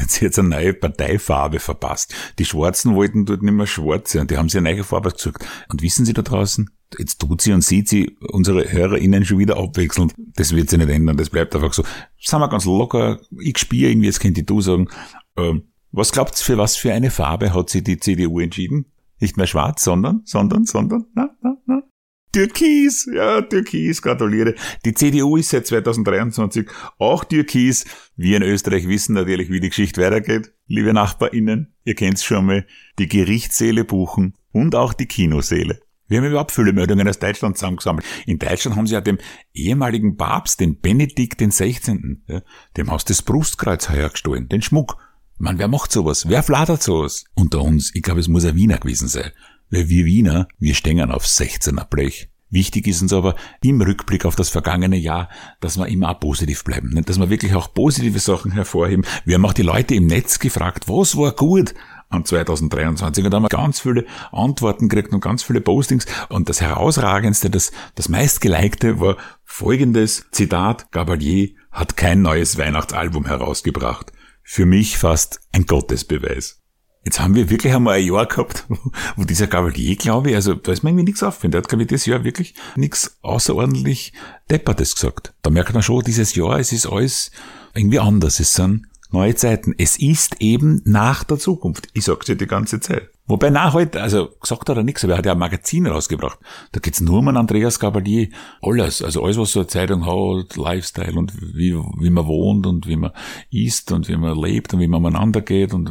jetzt 0.01 0.21
jetzt 0.21 0.41
eine 0.41 0.49
neue 0.49 0.75
Parteifarbe 0.75 1.61
verpasst. 1.61 2.13
Die 2.41 2.45
Schwarzen 2.45 2.97
wollten 2.97 3.27
dort 3.27 3.43
nicht 3.43 3.55
mehr 3.55 3.69
schwarze 3.69 4.21
und 4.21 4.33
die 4.33 4.37
haben 4.37 4.49
sie 4.49 4.59
eine 4.59 4.73
neue 4.73 4.83
Farbe 4.83 5.13
gesucht. 5.13 5.47
Und 5.69 5.83
wissen 5.83 6.05
Sie 6.05 6.15
da 6.15 6.23
draußen, 6.23 6.69
jetzt 6.99 7.21
tut 7.21 7.41
sie 7.41 7.53
und 7.53 7.63
sieht 7.63 7.89
sie 7.89 8.17
unsere 8.33 8.73
HörerInnen 8.73 9.25
schon 9.25 9.39
wieder 9.39 9.57
abwechselnd. 9.57 10.15
Das 10.17 10.53
wird 10.53 10.69
sich 10.69 10.81
nicht 10.81 10.91
ändern, 10.91 11.17
das 11.17 11.31
bleibt 11.31 11.55
einfach 11.55 11.73
so. 11.73 11.85
Sind 12.19 12.41
wir 12.41 12.49
ganz 12.49 12.65
locker, 12.65 13.21
ich 13.39 13.57
spiele 13.59 13.91
irgendwie, 13.91 14.07
jetzt 14.07 14.19
könnt 14.19 14.37
ihr 14.37 14.45
du 14.45 14.61
sagen. 14.61 14.89
Ähm, 15.37 15.69
was 15.93 16.11
glaubt 16.11 16.37
für 16.37 16.59
was 16.59 16.75
für 16.75 16.93
eine 16.93 17.13
Farbe 17.13 17.55
hat 17.55 17.71
sich 17.71 17.85
die 17.85 18.01
CDU 18.01 18.41
entschieden? 18.41 18.87
Nicht 19.25 19.39
mehr 19.39 19.47
schwarz, 19.47 19.83
sondern, 19.83 20.21
sondern, 20.27 20.67
sondern, 20.67 21.07
na, 21.15 21.31
na, 21.41 21.57
na. 21.65 21.83
Türkis, 22.31 23.09
ja, 23.11 23.41
Türkis, 23.41 24.03
gratuliere. 24.03 24.55
Die 24.85 24.93
CDU 24.93 25.39
ist 25.39 25.49
seit 25.49 25.67
2023 25.67 26.69
auch 26.99 27.25
Türkis. 27.25 27.87
Wir 28.17 28.37
in 28.37 28.43
Österreich 28.43 28.87
wissen 28.87 29.15
natürlich, 29.15 29.49
wie 29.49 29.61
die 29.61 29.71
Geschichte 29.71 30.03
weitergeht. 30.03 30.53
Liebe 30.67 30.93
NachbarInnen, 30.93 31.75
ihr 31.85 31.95
kennt's 31.95 32.23
schon 32.23 32.45
mal, 32.45 32.67
die 32.99 33.09
Gerichtssäle 33.09 33.87
buchen 33.87 34.35
und 34.53 34.75
auch 34.75 34.93
die 34.93 35.07
Kinosäle. 35.07 35.81
Wir 36.07 36.19
haben 36.19 36.27
überhaupt 36.27 36.53
viele 36.53 36.75
Meldungen 36.75 37.09
aus 37.09 37.19
Deutschland 37.19 37.57
zusammengesammelt. 37.57 38.05
In 38.27 38.39
Deutschland 38.39 38.77
haben 38.77 38.87
sie 38.87 38.93
ja 38.93 39.01
dem 39.01 39.17
ehemaligen 39.55 40.19
Papst, 40.19 40.61
den 40.61 40.83
Benedikt 40.83 41.41
XVI., 41.41 42.19
ja, 42.29 42.43
dem 42.77 42.91
Haus 42.91 43.07
des 43.07 43.23
Brustkreuz 43.23 43.89
heuer 43.89 44.11
gestohlen, 44.11 44.51
den 44.51 44.61
Schmuck. 44.61 44.99
Man, 45.37 45.59
wer 45.59 45.69
macht 45.69 45.91
sowas? 45.91 46.29
Wer 46.29 46.43
fladert 46.43 46.83
sowas? 46.83 47.25
Unter 47.35 47.63
uns, 47.63 47.93
ich 47.95 48.03
glaube, 48.03 48.21
es 48.21 48.29
muss 48.29 48.45
ein 48.45 48.55
Wiener 48.55 48.79
gewesen 48.79 49.09
sein. 49.09 49.33
Weil 49.71 49.89
wir 49.89 50.05
Wiener, 50.05 50.47
wir 50.59 50.75
stehen 50.75 51.11
auf 51.11 51.25
16er 51.25 51.85
Blech. 51.87 52.29
Wichtig 52.51 52.87
ist 52.87 53.03
uns 53.03 53.13
aber 53.13 53.35
im 53.63 53.81
Rückblick 53.81 54.25
auf 54.27 54.37
das 54.37 54.49
vergangene 54.49 54.97
Jahr, 54.97 55.29
dass 55.59 55.77
wir 55.77 55.89
immer 55.89 56.11
auch 56.11 56.21
positiv 56.21 56.63
bleiben, 56.63 57.03
dass 57.05 57.19
wir 57.19 57.29
wirklich 57.29 57.53
auch 57.57 57.75
positive 57.75 58.21
Sachen 58.21 58.53
hervorheben. 58.53 59.05
Wir 59.25 59.35
haben 59.35 59.45
auch 59.45 59.53
die 59.53 59.63
Leute 59.63 59.97
im 59.97 60.07
Netz 60.07 60.39
gefragt, 60.39 60.85
was 60.87 61.17
war 61.17 61.33
gut 61.33 61.75
an 62.11 62.25
2023 62.25 63.25
und 63.25 63.31
da 63.33 63.39
haben 63.39 63.45
wir 63.45 63.49
ganz 63.49 63.81
viele 63.81 64.07
Antworten 64.31 64.89
gekriegt 64.89 65.13
und 65.13 65.21
ganz 65.21 65.43
viele 65.43 65.61
Postings 65.61 66.07
und 66.29 66.49
das 66.49 66.61
herausragendste, 66.61 67.51
das, 67.51 67.73
das 67.97 68.09
meistgelikte 68.09 69.01
war 69.01 69.17
folgendes 69.43 70.27
Zitat, 70.31 70.93
Gabalier 70.93 71.51
hat 71.73 71.97
kein 71.97 72.23
neues 72.23 72.57
Weihnachtsalbum 72.57 73.27
herausgebracht. 73.27 74.13
Für 74.45 74.67
mich 74.67 74.99
fast 74.99 75.41
ein 75.53 75.67
Gottesbeweis. 75.67 76.61
Jetzt 77.05 77.21
haben 77.21 77.35
wir 77.35 77.51
wirklich 77.51 77.75
einmal 77.75 77.99
ein 77.99 78.07
Jahr 78.07 78.27
gehabt, 78.27 78.67
wo 79.17 79.25
dieser 79.25 79.47
Gabalier, 79.47 79.97
glaube 79.97 80.31
ich, 80.31 80.37
also 80.37 80.55
da 80.55 80.73
ist 80.73 80.83
mir 80.83 80.91
irgendwie 80.91 81.05
nichts 81.05 81.23
aufgefallen. 81.23 81.53
Der 81.53 81.63
hat, 81.63 81.69
glaube 81.69 81.83
ich, 81.83 81.89
das 81.89 82.07
Jahr 82.07 82.25
wirklich 82.25 82.55
nichts 82.77 83.19
außerordentlich 83.23 84.13
Deppertes 84.51 84.95
gesagt. 84.95 85.35
Da 85.43 85.51
merkt 85.51 85.75
man 85.75 85.83
schon, 85.83 86.05
dieses 86.05 86.35
Jahr, 86.35 86.59
es 86.59 86.73
ist 86.73 86.87
alles 86.87 87.31
irgendwie 87.75 87.99
anders. 87.99 88.39
Es 88.41 88.55
sind 88.55 88.87
neue 89.15 89.35
Zeiten. 89.35 89.75
Es 89.79 89.97
ist 89.97 90.41
eben 90.41 90.83
nach 90.85 91.25
der 91.25 91.39
Zukunft. 91.39 91.89
Ich 91.95 92.05
sag's 92.05 92.27
dir 92.27 92.37
die 92.37 92.47
ganze 92.47 92.81
Zeit. 92.81 93.09
Wobei 93.27 93.49
nach 93.49 93.73
heute, 93.73 94.03
also 94.03 94.29
gesagt 94.39 94.69
hat 94.69 94.77
er 94.77 94.83
nichts, 94.83 95.03
aber 95.03 95.15
er 95.15 95.19
hat 95.19 95.27
ja 95.27 95.33
ein 95.33 95.39
Magazin 95.39 95.87
rausgebracht. 95.87 96.39
Da 96.73 96.81
geht's 96.81 97.01
nur 97.01 97.21
um 97.21 97.29
einen 97.29 97.39
Andreas 97.39 97.81
Gabalier. 97.81 98.29
Alles, 98.61 99.01
also 99.01 99.23
alles, 99.25 99.39
was 99.39 99.53
so 99.53 99.61
eine 99.61 99.67
Zeitung 99.67 100.05
hat, 100.05 100.57
Lifestyle 100.57 101.15
und 101.15 101.33
wie, 101.41 101.75
wie 101.75 102.11
man 102.11 102.27
wohnt 102.27 102.67
und 102.67 102.87
wie 102.87 102.97
man 102.97 103.13
isst 103.51 103.93
und 103.93 104.09
wie 104.09 104.17
man 104.17 104.37
lebt 104.39 104.75
und 104.75 104.81
wie 104.81 104.89
man 104.89 104.99
umeinander 104.99 105.41
geht 105.41 105.73
und 105.73 105.91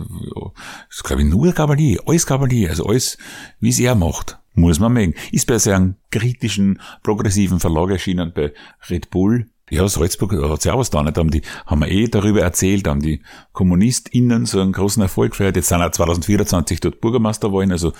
das 0.89 1.01
glaube 1.01 1.23
ich, 1.23 1.27
nur 1.27 1.51
Gabalier, 1.53 2.01
alles 2.05 2.27
Gabalier, 2.27 2.69
also 2.69 2.85
alles, 2.85 3.17
wie 3.59 3.69
es 3.69 3.79
er 3.79 3.95
macht. 3.95 4.37
Muss 4.55 4.79
man 4.79 4.93
mögen. 4.93 5.15
Ist 5.31 5.47
bei 5.47 5.57
seinem 5.57 5.95
kritischen, 6.11 6.79
progressiven 7.01 7.59
Verlag 7.59 7.89
erschienen 7.89 8.31
bei 8.35 8.53
Red 8.87 9.09
Bull 9.09 9.47
ja, 9.69 9.87
Salzburg 9.87 10.33
hat 10.49 10.61
sich 10.61 10.71
auch 10.71 10.79
was 10.79 10.89
da 10.89 11.01
nicht. 11.03 11.17
Haben 11.17 11.31
die, 11.31 11.41
haben 11.65 11.79
wir 11.79 11.87
eh 11.87 12.07
darüber 12.07 12.41
erzählt, 12.41 12.87
haben 12.87 13.01
die 13.01 13.23
KommunistInnen 13.53 14.45
so 14.45 14.59
einen 14.59 14.73
großen 14.73 15.01
Erfolg 15.01 15.31
gefeiert. 15.31 15.55
Jetzt 15.55 15.69
sind 15.69 15.81
auch 15.81 15.91
2024 15.91 16.79
dort 16.79 17.01
Bürgermeisterwahlen, 17.01 17.71
also 17.71 17.93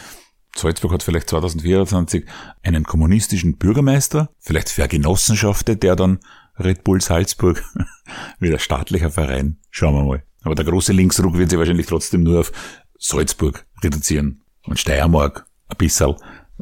Salzburg 0.55 0.91
hat 0.91 1.03
vielleicht 1.03 1.29
2024 1.29 2.25
einen 2.62 2.84
kommunistischen 2.84 3.58
Bürgermeister, 3.58 4.29
vielleicht 4.39 4.70
vergenossenschaftet 4.70 5.82
der 5.82 5.96
dann 5.96 6.20
Red 6.60 6.84
Bull 6.84 7.01
Salzburg, 7.01 7.63
wieder 8.39 8.60
staatlicher 8.60 9.10
Verein. 9.10 9.58
Schauen 9.72 9.96
wir 9.96 10.03
mal. 10.03 10.24
Aber 10.43 10.55
der 10.55 10.65
große 10.65 10.93
Linksruck 10.93 11.38
wird 11.38 11.50
sich 11.50 11.58
wahrscheinlich 11.58 11.88
trotzdem 11.88 12.24
nur 12.24 12.41
auf 12.41 12.51
Salzburg 13.00 13.65
reduzieren. 13.84 14.43
Und 14.65 14.79
Steiermark, 14.79 15.46
ein 15.70 15.77
bisschen, 15.77 16.15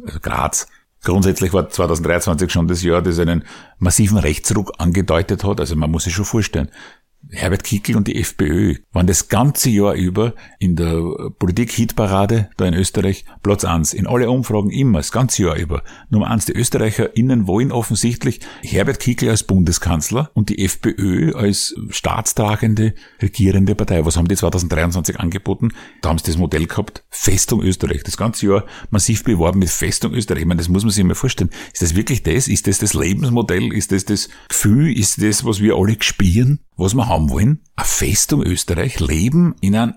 also 0.05 0.19
Graz. 0.21 0.67
Grundsätzlich 1.03 1.51
war 1.51 1.67
2023 1.67 2.51
schon 2.51 2.67
das 2.67 2.83
Jahr, 2.83 3.01
das 3.01 3.17
einen 3.17 3.43
massiven 3.79 4.17
Rechtsruck 4.17 4.71
angedeutet 4.77 5.43
hat. 5.43 5.59
Also 5.59 5.75
man 5.75 5.89
muss 5.89 6.03
sich 6.03 6.13
schon 6.13 6.25
vorstellen, 6.25 6.69
Herbert 7.29 7.63
Kickl 7.63 7.95
und 7.95 8.07
die 8.07 8.19
FPÖ 8.19 8.75
waren 8.91 9.07
das 9.07 9.29
ganze 9.29 9.69
Jahr 9.69 9.93
über 9.93 10.33
in 10.59 10.75
der 10.75 11.01
Politik-Hitparade 11.37 12.49
da 12.57 12.65
in 12.65 12.73
Österreich 12.73 13.25
Platz 13.43 13.63
eins. 13.63 13.93
In 13.93 14.07
alle 14.07 14.29
Umfragen 14.29 14.69
immer, 14.69 14.99
das 14.99 15.11
ganze 15.11 15.43
Jahr 15.43 15.55
über. 15.55 15.83
Nummer 16.09 16.29
eins, 16.29 16.45
die 16.45 16.53
ÖsterreicherInnen 16.53 17.47
wollen 17.47 17.71
offensichtlich 17.71 18.41
Herbert 18.63 18.99
Kickl 18.99 19.29
als 19.29 19.43
Bundeskanzler 19.43 20.31
und 20.33 20.49
die 20.49 20.63
FPÖ 20.63 21.33
als 21.33 21.75
staatstragende, 21.89 22.93
regierende 23.21 23.75
Partei. 23.75 24.05
Was 24.05 24.17
haben 24.17 24.27
die 24.27 24.35
2023 24.35 25.19
angeboten? 25.19 25.69
Da 26.01 26.09
haben 26.09 26.17
sie 26.17 26.25
das 26.25 26.37
Modell 26.37 26.65
gehabt, 26.65 27.03
Festung 27.09 27.61
Österreich. 27.61 28.03
Das 28.03 28.17
ganze 28.17 28.47
Jahr 28.47 28.65
massiv 28.89 29.23
beworben 29.23 29.59
mit 29.59 29.69
Festung 29.69 30.13
Österreich. 30.13 30.41
Ich 30.41 30.47
meine, 30.47 30.59
das 30.59 30.69
muss 30.69 30.83
man 30.83 30.91
sich 30.91 31.03
mal 31.03 31.15
vorstellen. 31.15 31.51
Ist 31.71 31.81
das 31.81 31.95
wirklich 31.95 32.23
das? 32.23 32.47
Ist 32.47 32.67
das 32.67 32.79
das 32.79 32.93
Lebensmodell? 32.93 33.71
Ist 33.73 33.91
das 33.91 34.05
das 34.05 34.29
Gefühl? 34.49 34.97
Ist 34.97 35.21
das, 35.21 35.45
was 35.45 35.61
wir 35.61 35.75
alle 35.75 35.95
gespüren? 35.95 36.59
Was 36.81 36.95
wir 36.95 37.07
haben 37.07 37.29
wollen? 37.29 37.61
Eine 37.75 37.85
Festung 37.85 38.41
Österreich, 38.41 38.99
leben 38.99 39.53
in 39.61 39.75
einem 39.75 39.93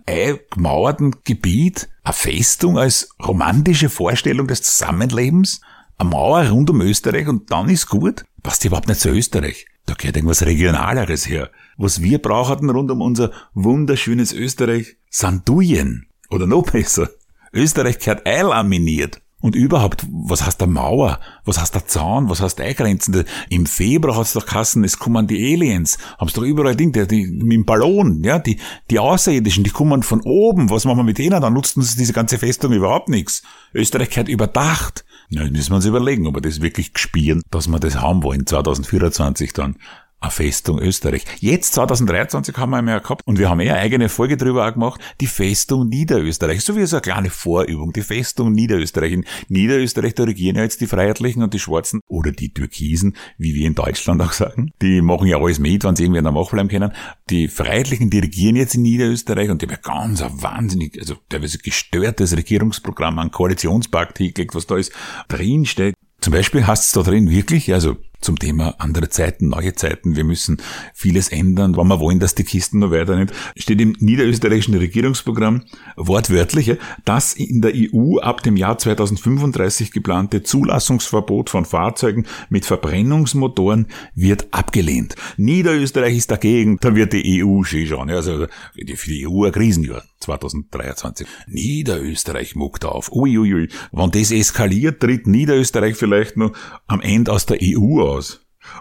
gemauerten 0.51 1.17
Gebiet, 1.25 1.89
eine 2.03 2.13
Festung 2.13 2.77
als 2.77 3.09
romantische 3.27 3.89
Vorstellung 3.89 4.49
des 4.49 4.61
Zusammenlebens, 4.61 5.63
Eine 5.97 6.11
Mauer 6.11 6.47
rund 6.51 6.69
um 6.69 6.83
Österreich 6.83 7.27
und 7.27 7.51
dann 7.51 7.71
ist 7.71 7.87
gut? 7.87 8.27
Passt 8.43 8.67
überhaupt 8.67 8.89
nicht 8.89 9.01
zu 9.01 9.09
Österreich. 9.09 9.65
Da 9.87 9.95
gehört 9.95 10.17
irgendwas 10.17 10.45
Regionaleres 10.45 11.27
her. 11.27 11.51
Was 11.79 12.03
wir 12.03 12.19
brauchten 12.19 12.69
rund 12.69 12.91
um 12.91 13.01
unser 13.01 13.31
wunderschönes 13.55 14.35
Österreich, 14.35 14.99
Sanduyen. 15.09 16.09
Oder 16.29 16.47
noch 16.47 16.71
besser. 16.71 17.09
Österreich 17.55 17.99
gehört 17.99 18.27
eilaminiert. 18.27 19.23
Und 19.45 19.57
überhaupt, 19.57 20.07
was 20.11 20.47
heißt 20.47 20.63
der 20.63 20.69
Mauer? 20.69 21.21
Was 21.45 21.61
heißt 21.61 21.75
der 21.75 21.87
Zaun? 21.87 22.31
Was 22.31 22.41
heißt 22.41 22.63
Eingrenzen? 22.63 23.25
Im 23.51 23.67
Februar 23.67 24.17
hat's 24.17 24.33
doch 24.33 24.47
Kassen, 24.47 24.85
es 24.85 24.99
kommen 24.99 25.27
die 25.27 25.53
Aliens. 25.53 25.99
Haben's 26.17 26.33
doch 26.33 26.45
überall 26.45 26.75
Ding, 26.75 26.93
die, 26.93 27.07
die, 27.07 27.27
mit 27.27 27.53
dem 27.53 27.67
Ballon, 27.67 28.25
ja, 28.25 28.39
die, 28.39 28.59
die 28.91 28.99
Außerirdischen, 28.99 29.63
die 29.63 29.69
kommen 29.69 30.03
von 30.03 30.23
oben. 30.23 30.71
Was 30.71 30.87
machen 30.87 31.01
wir 31.01 31.05
mit 31.05 31.19
denen? 31.19 31.43
Dann 31.43 31.53
nutzen 31.53 31.83
sie 31.83 31.99
diese 31.99 32.15
ganze 32.15 32.39
Festung 32.39 32.73
überhaupt 32.73 33.11
nichts. 33.11 33.43
Österreich 33.75 34.09
gehört 34.09 34.31
überdacht. 34.31 35.05
Ja, 35.29 35.45
müssen 35.45 35.73
wir 35.73 35.77
uns 35.77 35.85
überlegen, 35.85 36.27
ob 36.27 36.37
wir 36.37 36.41
das 36.41 36.63
wirklich 36.63 36.95
gespielen, 36.95 37.43
dass 37.51 37.69
wir 37.69 37.79
das 37.79 38.01
haben 38.01 38.23
wollen, 38.23 38.47
2024 38.47 39.53
dann 39.53 39.77
eine 40.25 40.31
Festung 40.31 40.81
Österreich. 40.81 41.25
Jetzt 41.41 41.75
2023 41.75 42.57
haben 42.57 42.71
wir 42.71 42.93
ja 42.93 42.99
gehabt 42.99 43.23
und 43.27 43.39
wir 43.39 43.49
haben 43.49 43.61
eh 43.61 43.71
eine 43.71 43.81
eigene 43.81 44.09
Folge 44.09 44.37
drüber 44.37 44.67
auch 44.67 44.73
gemacht, 44.73 45.01
die 45.21 45.27
Festung 45.27 45.89
Niederösterreich, 45.89 46.65
so 46.65 46.77
wie 46.77 46.85
so 46.87 46.97
eine 46.97 47.03
kleine 47.03 47.31
Vorübung, 47.31 47.93
die 47.93 48.03
Festung 48.03 48.53
Niederösterreich. 48.53 49.13
In 49.13 49.25
Niederösterreich, 49.49 50.15
da 50.15 50.25
regieren 50.25 50.57
ja 50.57 50.63
jetzt 50.63 50.81
die 50.81 50.87
Freiheitlichen 50.87 51.43
und 51.43 51.55
die 51.55 51.59
Schwarzen 51.59 52.01
oder 52.09 52.33
die 52.33 52.53
Türkisen, 52.53 53.17
wie 53.39 53.55
wir 53.55 53.67
in 53.67 53.75
Deutschland 53.75 54.21
auch 54.23 54.33
sagen. 54.33 54.73
Die 54.83 55.01
machen 55.01 55.29
ja 55.29 55.39
alles 55.39 55.59
mit, 55.59 55.85
wenn 55.85 55.97
sie 55.97 56.05
irgendwie 56.05 56.19
in 56.19 56.25
der 56.25 56.33
Macht 56.33 56.51
bleiben 56.51 56.69
können. 56.69 56.93
Die 57.31 57.49
Freiheitlichen, 57.49 58.11
die 58.11 58.19
regieren 58.19 58.57
jetzt 58.57 58.75
in 58.75 58.83
Niederösterreich 58.83 59.51
und 59.51 59.63
die 59.63 59.67
haben 59.67 59.73
ja 59.73 59.95
ganz 59.95 60.23
ein 60.23 60.43
wahnsinnig, 60.43 60.99
also 60.99 61.17
teilweise 61.29 61.59
gestörtes 61.59 62.37
Regierungsprogramm, 62.37 63.19
ein 63.19 63.31
Koalitionspakt 63.31 64.19
hingekriegt, 64.19 64.55
was 64.55 64.67
da 64.67 64.77
ist, 64.77 64.93
drinsteht. 65.29 65.95
Zum 66.21 66.33
Beispiel 66.33 66.67
heißt 66.67 66.85
es 66.85 66.93
da 66.93 67.03
drin 67.03 67.29
wirklich, 67.29 67.75
also 67.75 67.97
zum 68.25 68.39
Thema 68.39 68.75
andere 68.79 69.09
Zeiten, 69.09 69.49
neue 69.49 69.75
Zeiten, 69.75 70.17
wir 70.17 70.25
müssen 70.25 70.57
vieles 70.95 71.29
ändern, 71.29 71.77
wenn 71.77 71.87
wir 71.87 72.01
wollen, 72.01 72.19
dass 72.19 72.35
die 72.35 72.45
Kisten 72.45 72.81
noch 72.81 72.91
weiter 72.91 73.17
nicht, 73.17 73.33
steht 73.57 73.81
im 73.81 73.95
niederösterreichischen 74.01 74.75
Regierungsprogramm 74.75 75.63
wortwörtlich, 75.97 76.77
dass 77.05 77.35
in 77.35 77.61
der 77.61 77.73
EU 77.75 78.19
ab 78.19 78.43
dem 78.43 78.57
Jahr 78.57 78.79
2035 78.79 79.93
geplante 79.93 80.43
Zulassungsverbot 80.43 81.51
von 81.51 81.65
Fahrzeugen 81.65 82.27
mit 82.49 82.65
Verbrennungsmotoren 82.65 83.87
wird 84.15 84.49
abgelehnt. 84.53 85.15
Niederösterreich 85.37 86.17
ist 86.17 86.31
dagegen, 86.31 86.79
da 86.81 86.95
wird 86.95 87.13
die 87.13 87.45
EU 87.45 87.63
schon, 87.63 88.11
also 88.11 88.47
für 88.75 89.11
die 89.11 89.29
EU 89.29 89.45
ein 89.45 89.53
Krisenjahr. 89.53 90.03
2023. 90.25 91.27
Niederösterreich 91.49 92.57
muckt 92.57 92.85
auf. 92.85 93.13
Uiuiui. 93.13 93.55
Ui. 93.55 93.69
Wenn 93.93 94.11
das 94.11 94.31
eskaliert, 94.31 95.01
tritt 95.01 95.27
Niederösterreich 95.27 95.97
vielleicht 95.97 96.37
noch 96.37 96.53
am 96.87 97.01
Ende 97.01 97.33
aus 97.33 97.47
der 97.47 97.59
EU 97.63 98.01
aus. 98.01 98.14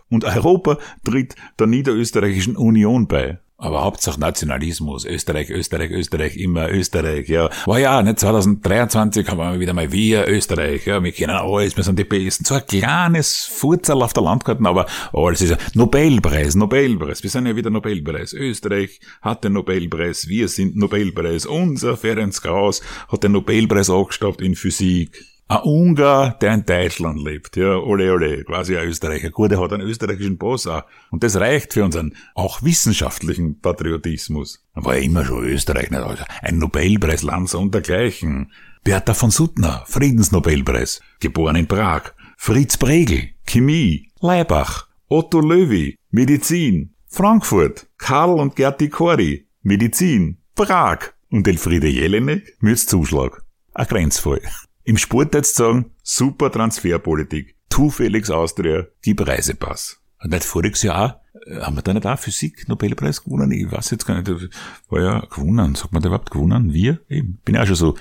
Und 0.10 0.24
Europa 0.24 0.78
tritt 1.04 1.36
der 1.60 1.68
Niederösterreichischen 1.68 2.56
Union 2.56 3.08
bei. 3.08 3.40
Aber 3.63 3.84
Hauptsache 3.84 4.20
Nationalismus. 4.20 5.06
Österreich, 5.06 5.50
Österreich, 5.50 5.90
Österreich, 5.92 6.36
immer 6.36 6.70
Österreich, 6.70 7.30
ja. 7.30 7.50
War 7.66 7.80
ja, 7.80 8.02
nicht 8.02 8.20
2023 8.20 9.25
haben 9.30 9.38
wir 9.38 9.60
wieder 9.60 9.74
mal 9.74 9.90
wir 9.90 10.28
Österreich, 10.28 10.86
ja. 10.86 11.02
Wir 11.02 11.13
kennen 11.13 11.36
alles, 11.36 11.78
wir 11.78 11.84
sind 11.84 11.98
die 11.98 12.04
Besten. 12.04 12.44
So 12.44 12.56
ein 12.56 12.66
kleines 12.66 13.46
Furzerl 13.46 14.02
auf 14.02 14.12
der 14.12 14.24
Landkarte, 14.24 14.66
aber 14.66 14.88
alles 15.13 15.42
ist 15.42 15.52
ja 15.52 15.58
Nobelpreis, 15.75 16.56
Nobelpreis. 16.56 17.24
Wir 17.24 17.30
sind 17.30 17.46
ja 17.46 17.56
wieder 17.56 17.70
Nobelpreis. 17.70 18.34
Österreich 18.34 19.00
hat 19.22 19.46
den 19.46 19.54
Nobelpreis, 19.54 20.28
wir 20.28 20.50
sind 20.50 20.75
Nobelpreis. 20.75 21.46
Unser 21.46 21.96
Ferenc 21.96 22.42
Kraus 22.42 22.82
hat 23.08 23.24
den 23.24 23.32
Nobelpreis 23.32 23.90
angestaubt 23.90 24.42
in 24.42 24.56
Physik. 24.56 25.33
Ein 25.53 25.62
Ungar, 25.65 26.36
der 26.39 26.55
in 26.55 26.65
Deutschland 26.65 27.24
lebt, 27.24 27.57
ja, 27.57 27.77
ole 27.77 28.12
ole, 28.12 28.43
quasi 28.43 28.75
ein 28.75 28.88
Österreicher. 28.88 29.29
Gut, 29.29 29.51
er 29.51 29.62
hat 29.62 29.72
einen 29.72 29.88
österreichischen 29.88 30.39
Pass 30.39 30.65
auch. 30.65 30.81
Und 31.12 31.22
das 31.22 31.36
reicht 31.36 31.74
für 31.74 31.83
unseren 31.83 32.15
auch 32.33 32.63
wissenschaftlichen 32.63 33.60
Patriotismus. 33.60 34.65
Er 34.74 34.83
war 34.83 34.95
ja 34.95 35.03
immer 35.03 35.24
schon 35.24 35.43
Österreich, 35.43 35.91
nicht? 35.91 36.01
Also 36.01 36.24
ein 36.41 36.57
Nobelpreis, 36.57 37.22
Lanz 37.22 37.53
und 37.53 37.72
dergleichen. 37.72 38.51
Bertha 38.83 39.13
von 39.13 39.29
Suttner, 39.29 39.83
Friedensnobelpreis, 39.86 41.01
geboren 41.19 41.58
in 41.58 41.67
Prag. 41.67 42.13
Fritz 42.36 42.78
Bregel, 42.78 43.30
Chemie. 43.45 44.10
Leibach, 44.21 44.88
Otto 45.08 45.39
Löwy, 45.39 45.99
Medizin. 46.10 46.95
Frankfurt, 47.10 47.86
Karl 47.99 48.39
und 48.39 48.56
Gerti 48.56 48.89
Kori, 48.89 49.47
Medizin. 49.62 50.39
Prag. 50.56 51.13
Und 51.30 51.47
Elfriede 51.47 51.89
Jelinek, 51.89 52.58
Mürzzuschlag. 52.60 53.43
Ein 53.75 53.86
Grenzfall. 53.86 54.41
Im 54.86 54.98
Sport 54.98 55.34
jetzt 55.34 55.56
sagen, 55.56 55.91
super 56.04 56.52
Transferpolitik. 56.52 57.56
Tu 57.69 57.89
Felix 57.89 58.30
Austria, 58.30 58.86
gib 59.02 59.26
Reisepass. 59.26 60.00
Und 60.22 60.32
nicht 60.32 60.43
voriges 60.43 60.84
Jahr 60.84 61.22
äh, 61.46 61.62
haben 61.62 61.76
wir 61.76 61.82
da 61.82 61.93
nicht 61.93 62.06
auch 62.06 62.19
Physik 62.19 62.67
Nobelpreis 62.67 63.24
gewonnen? 63.24 63.52
Ich 63.52 63.72
weiß 63.72 63.91
jetzt 63.91 64.06
gar 64.06 64.22
nicht. 64.22 64.50
War 64.89 65.02
ja 65.02 65.19
gewonnen. 65.22 65.76
Sagt 65.76 65.93
man 65.93 66.02
da 66.02 66.08
überhaupt 66.08 66.32
gewonnen? 66.32 66.74
Wir? 66.74 67.00
Ich 67.08 67.24
bin 67.43 67.56
ja 67.56 67.63
auch 67.63 67.67
schon 67.67 67.76
so 67.76 67.98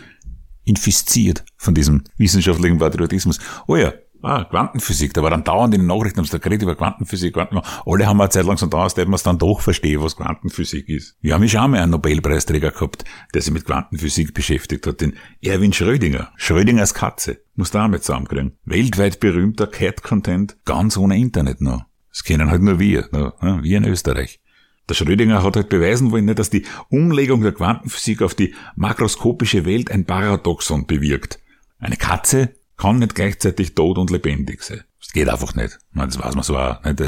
infiziert 0.65 1.45
von 1.57 1.75
diesem 1.75 2.05
wissenschaftlichen 2.17 2.79
Patriotismus. 2.79 3.39
Oh 3.67 3.77
ja, 3.77 3.93
Ah, 4.23 4.45
Quantenphysik. 4.45 5.13
Da 5.15 5.23
war 5.23 5.31
dann 5.31 5.43
dauernd 5.43 5.75
in 5.75 5.81
den 5.81 5.89
Nachrichten, 5.89 6.19
haben 6.19 6.25
sie 6.25 6.33
da 6.33 6.39
geredet 6.39 6.63
über 6.63 6.77
Quantenphysik. 6.77 7.35
Quantenphysik. 7.35 7.83
Alle 7.85 8.07
haben 8.07 8.21
eine 8.21 8.31
Zeit 8.31 8.47
lang 8.47 8.57
so 8.57 8.67
da, 8.67 8.85
dass 8.85 8.97
man 8.97 9.15
es 9.15 9.25
dann 9.25 9.39
doch 9.39 9.61
verstehe, 9.61 10.01
was 10.01 10.17
Quantenphysik 10.17 10.89
ist. 10.89 11.17
Wir 11.21 11.35
haben 11.35 11.43
ja 11.43 11.49
schon 11.49 11.73
mal 11.73 11.81
einen 11.81 11.91
Nobelpreisträger 11.91 12.71
gehabt, 12.71 13.05
der 13.35 13.43
sich 13.43 13.53
mit 13.53 13.65
Quantenphysik 13.65 14.33
beschäftigt 14.33 14.87
hat, 14.87 15.01
den 15.01 15.17
Erwin 15.43 15.73
Schrödinger. 15.73 16.31
Schrödingers 16.37 16.95
Katze. 16.95 17.41
Muss 17.57 17.73
da 17.73 17.89
mit 17.89 18.05
zusammenkriegen. 18.05 18.59
Weltweit 18.65 19.19
berühmter 19.19 19.67
Cat-Content, 19.67 20.57
ganz 20.65 20.97
ohne 20.97 21.19
Internet 21.19 21.61
noch. 21.61 21.85
Das 22.11 22.23
kennen 22.23 22.51
halt 22.51 22.63
nur 22.63 22.79
wir, 22.79 23.09
ne? 23.11 23.33
wir 23.63 23.79
in 23.79 23.85
Österreich. 23.85 24.41
Der 24.89 24.95
Schrödinger 24.95 25.43
hat 25.43 25.57
halt 25.57 25.69
beweisen 25.69 26.11
wollen, 26.11 26.27
dass 26.35 26.51
die 26.51 26.65
Umlegung 26.91 27.43
der 27.43 27.53
Quantenphysik 27.53 28.23
auf 28.23 28.35
die 28.35 28.55
makroskopische 28.77 29.65
Welt 29.65 29.91
ein 29.91 30.05
Paradoxon 30.05 30.87
bewirkt. 30.87 31.41
Eine 31.79 31.97
Katze 31.97 32.55
kann 32.83 32.99
nicht 32.99 33.15
gleichzeitig 33.15 33.77
tot 33.77 33.97
und 33.97 34.11
lebendig 34.11 34.65
sein. 34.65 34.83
Das 34.99 35.13
geht 35.13 35.29
einfach 35.29 35.55
nicht. 35.55 35.79
Das 35.95 36.19
weiß 36.19 36.35
man 36.35 36.43
so 36.43 36.59
auch. 36.59 36.83
Nicht? 36.83 37.01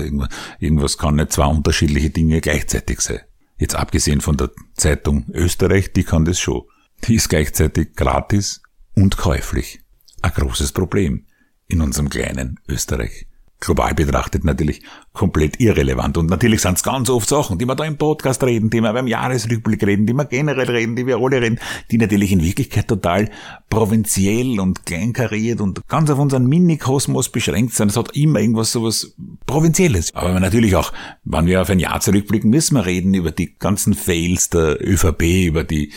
Irgendwas 0.60 0.98
kann 0.98 1.16
nicht 1.16 1.32
zwei 1.32 1.46
unterschiedliche 1.46 2.10
Dinge 2.10 2.40
gleichzeitig 2.40 3.00
sein. 3.00 3.22
Jetzt 3.58 3.74
abgesehen 3.74 4.20
von 4.20 4.36
der 4.36 4.52
Zeitung 4.76 5.26
Österreich, 5.32 5.92
die 5.92 6.04
kann 6.04 6.24
das 6.24 6.38
schon. 6.38 6.62
Die 7.08 7.16
ist 7.16 7.28
gleichzeitig 7.28 7.94
gratis 7.96 8.62
und 8.94 9.16
käuflich. 9.16 9.80
Ein 10.22 10.30
großes 10.30 10.70
Problem 10.70 11.26
in 11.66 11.80
unserem 11.80 12.08
kleinen 12.08 12.60
Österreich 12.68 13.26
global 13.64 13.94
betrachtet 13.94 14.44
natürlich 14.44 14.82
komplett 15.12 15.60
irrelevant. 15.60 16.16
Und 16.16 16.30
natürlich 16.30 16.60
sind 16.60 16.76
es 16.76 16.82
ganz 16.82 17.08
oft 17.10 17.28
Sachen, 17.28 17.58
die 17.58 17.66
wir 17.66 17.74
da 17.74 17.84
im 17.84 17.96
Podcast 17.96 18.42
reden, 18.42 18.70
die 18.70 18.80
wir 18.80 18.92
beim 18.92 19.06
Jahresrückblick 19.06 19.84
reden, 19.86 20.06
die 20.06 20.12
wir 20.12 20.24
generell 20.24 20.70
reden, 20.70 20.96
die 20.96 21.06
wir 21.06 21.18
alle 21.18 21.40
reden, 21.40 21.58
die 21.90 21.98
natürlich 21.98 22.32
in 22.32 22.42
Wirklichkeit 22.42 22.88
total 22.88 23.30
provinziell 23.70 24.60
und 24.60 24.86
kleinkariert 24.86 25.60
und 25.60 25.86
ganz 25.88 26.10
auf 26.10 26.18
unseren 26.18 26.46
Mini-Kosmos 26.46 27.28
beschränkt 27.30 27.74
sind. 27.74 27.90
Es 27.90 27.96
hat 27.96 28.16
immer 28.16 28.40
irgendwas 28.40 28.72
sowas 28.72 29.14
Provinzielles. 29.46 30.14
Aber 30.14 30.38
natürlich 30.40 30.76
auch, 30.76 30.92
wenn 31.24 31.46
wir 31.46 31.62
auf 31.62 31.70
ein 31.70 31.78
Jahr 31.78 32.00
zurückblicken, 32.00 32.50
müssen 32.50 32.76
wir 32.76 32.86
reden 32.86 33.14
über 33.14 33.30
die 33.30 33.54
ganzen 33.58 33.94
Fails 33.94 34.50
der 34.50 34.78
ÖVP, 34.80 35.22
über 35.46 35.64
die 35.64 35.92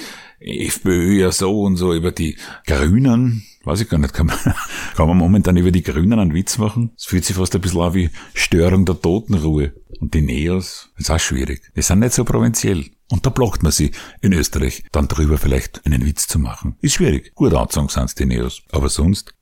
FPÖ 0.48 1.20
ja 1.20 1.32
so 1.32 1.62
und 1.62 1.78
so, 1.78 1.94
über 1.94 2.12
die 2.12 2.38
Grünen, 2.66 3.44
weiß 3.64 3.82
ich 3.82 3.90
gar 3.90 3.98
nicht, 3.98 4.14
kann 4.14 4.28
man, 4.28 4.38
kann 4.96 5.08
man 5.08 5.18
momentan 5.18 5.58
über 5.58 5.72
die 5.72 5.84
Grünen 5.84 6.20
einen 6.20 6.34
Witz 6.34 6.58
machen? 6.58 6.92
Es 6.98 7.06
fühlt 7.06 7.26
sich 7.26 7.36
fast 7.36 7.56
ein 7.56 7.62
bisschen 7.62 7.82
an 7.82 7.94
wie 7.94 8.10
Störung 8.34 8.86
der 8.86 9.00
Totenruhe. 9.02 9.74
Und 10.00 10.14
die 10.14 10.22
Neos, 10.22 10.92
ist 10.98 11.10
auch 11.10 11.20
schwierig. 11.20 11.62
Die 11.76 11.82
sind 11.82 12.00
nicht 12.00 12.14
so 12.14 12.24
provinziell. 12.24 12.86
Und 13.10 13.26
da 13.26 13.30
blockt 13.30 13.64
man 13.64 13.72
sie 13.72 13.92
in 14.22 14.34
Österreich, 14.34 14.84
dann 14.92 15.08
drüber 15.08 15.38
vielleicht 15.38 15.86
einen 15.86 16.06
Witz 16.06 16.28
zu 16.28 16.40
machen. 16.40 16.76
Ist 16.82 16.96
schwierig. 16.96 17.34
Gut 17.36 17.54
anzogen 17.54 17.90
sind's 17.90 18.16
die 18.16 18.26
Neos. 18.26 18.62
Aber 18.72 18.90
sonst. 18.90 19.34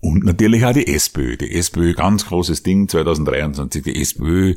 Und 0.00 0.24
natürlich 0.24 0.64
auch 0.64 0.72
die 0.72 0.86
SPÖ. 0.86 1.36
Die 1.36 1.54
SPÖ, 1.54 1.94
ganz 1.94 2.26
großes 2.26 2.62
Ding 2.62 2.88
2023. 2.88 3.82
Die 3.82 4.00
SPÖ, 4.00 4.54